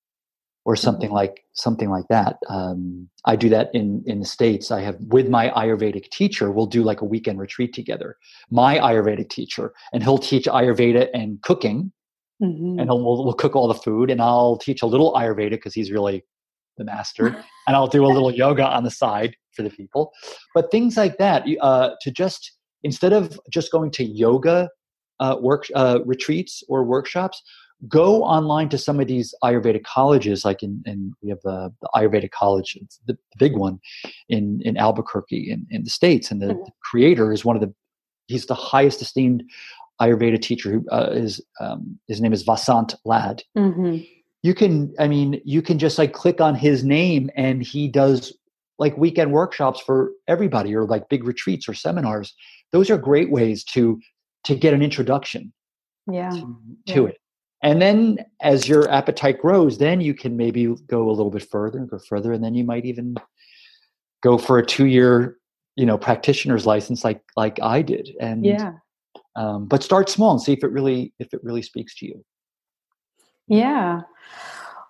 [0.65, 1.17] or something mm-hmm.
[1.17, 2.37] like something like that.
[2.49, 4.71] Um, I do that in in the states.
[4.71, 6.51] I have with my Ayurvedic teacher.
[6.51, 8.17] We'll do like a weekend retreat together.
[8.49, 11.91] My Ayurvedic teacher, and he'll teach Ayurveda and cooking,
[12.41, 12.79] mm-hmm.
[12.79, 15.91] and we'll, we'll, cook all the food, and I'll teach a little Ayurveda because he's
[15.91, 16.25] really
[16.77, 17.27] the master,
[17.67, 20.11] and I'll do a little yoga on the side for the people.
[20.53, 22.51] But things like that, uh, to just
[22.83, 24.69] instead of just going to yoga
[25.19, 27.41] uh, work uh, retreats or workshops,
[27.87, 31.89] go online to some of these Ayurvedic colleges, like in, in we have the, the
[31.95, 32.77] Ayurvedic college,
[33.07, 33.79] the, the, big one
[34.29, 36.31] in, in Albuquerque in, in the States.
[36.31, 36.63] And the, mm-hmm.
[36.63, 37.73] the, creator is one of the,
[38.27, 39.43] he's the highest esteemed
[40.01, 43.43] Ayurveda teacher who uh, is, um, his name is Vasant Lad.
[43.57, 43.97] Mm-hmm.
[44.43, 48.33] You can, I mean, you can just like click on his name and he does
[48.79, 52.33] like weekend workshops for everybody or like big retreats or seminars.
[52.71, 53.99] Those are great ways to,
[54.45, 55.53] to get an introduction
[56.11, 56.31] yeah.
[56.31, 57.07] to, to yeah.
[57.09, 57.21] it
[57.61, 61.79] and then as your appetite grows then you can maybe go a little bit further
[61.79, 63.15] and go further and then you might even
[64.21, 65.37] go for a two year
[65.75, 68.73] you know practitioner's license like like i did and yeah
[69.35, 72.23] um, but start small and see if it really if it really speaks to you
[73.47, 74.01] yeah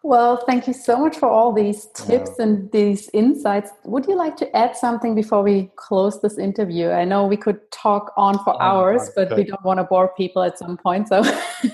[0.03, 3.69] well, thank you so much for all these tips and these insights.
[3.83, 6.89] Would you like to add something before we close this interview?
[6.89, 9.37] I know we could talk on for oh, hours, God, but good.
[9.37, 11.07] we don't want to bore people at some point.
[11.07, 11.21] So,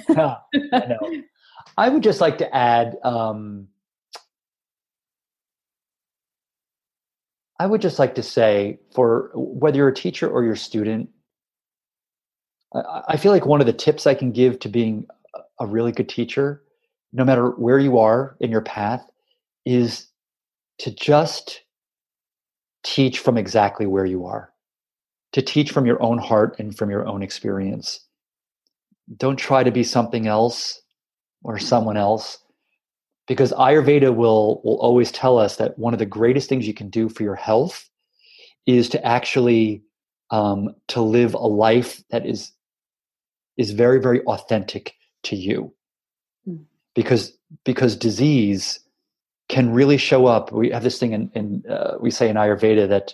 [0.10, 0.36] yeah,
[0.74, 1.24] I,
[1.78, 2.98] I would just like to add.
[3.02, 3.70] Um,
[7.60, 11.10] I would just like to say, for whether you're a teacher or you're student,
[12.74, 15.08] I, feel like one of the tips I can give to being
[15.60, 16.62] a really good teacher
[17.14, 19.06] no matter where you are in your path,
[19.66, 20.08] is
[20.80, 21.62] to just
[22.84, 24.54] teach from exactly where you are,
[25.34, 28.00] to teach from your own heart and from your own experience.
[29.16, 30.82] Don't try to be something else
[31.44, 32.40] or someone else
[33.28, 36.90] because ayurveda will will always tell us that one of the greatest things you can
[36.90, 37.90] do for your health
[38.66, 39.82] is to actually
[40.30, 42.52] um, to live a life that is
[43.58, 44.94] is very very authentic
[45.24, 45.74] to you
[46.96, 48.80] because because disease
[49.50, 50.52] can really show up.
[50.52, 53.14] We have this thing in, in uh, we say in Ayurveda that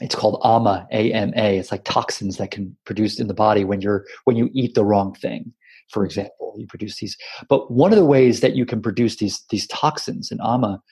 [0.00, 1.32] it's called ama ama.
[1.34, 4.84] It's like toxins that can produce in the body when you're when you eat the
[4.84, 5.52] wrong thing.
[5.88, 7.16] For example, you produce these.
[7.48, 10.82] But one of the ways that you can produce these these toxins in ama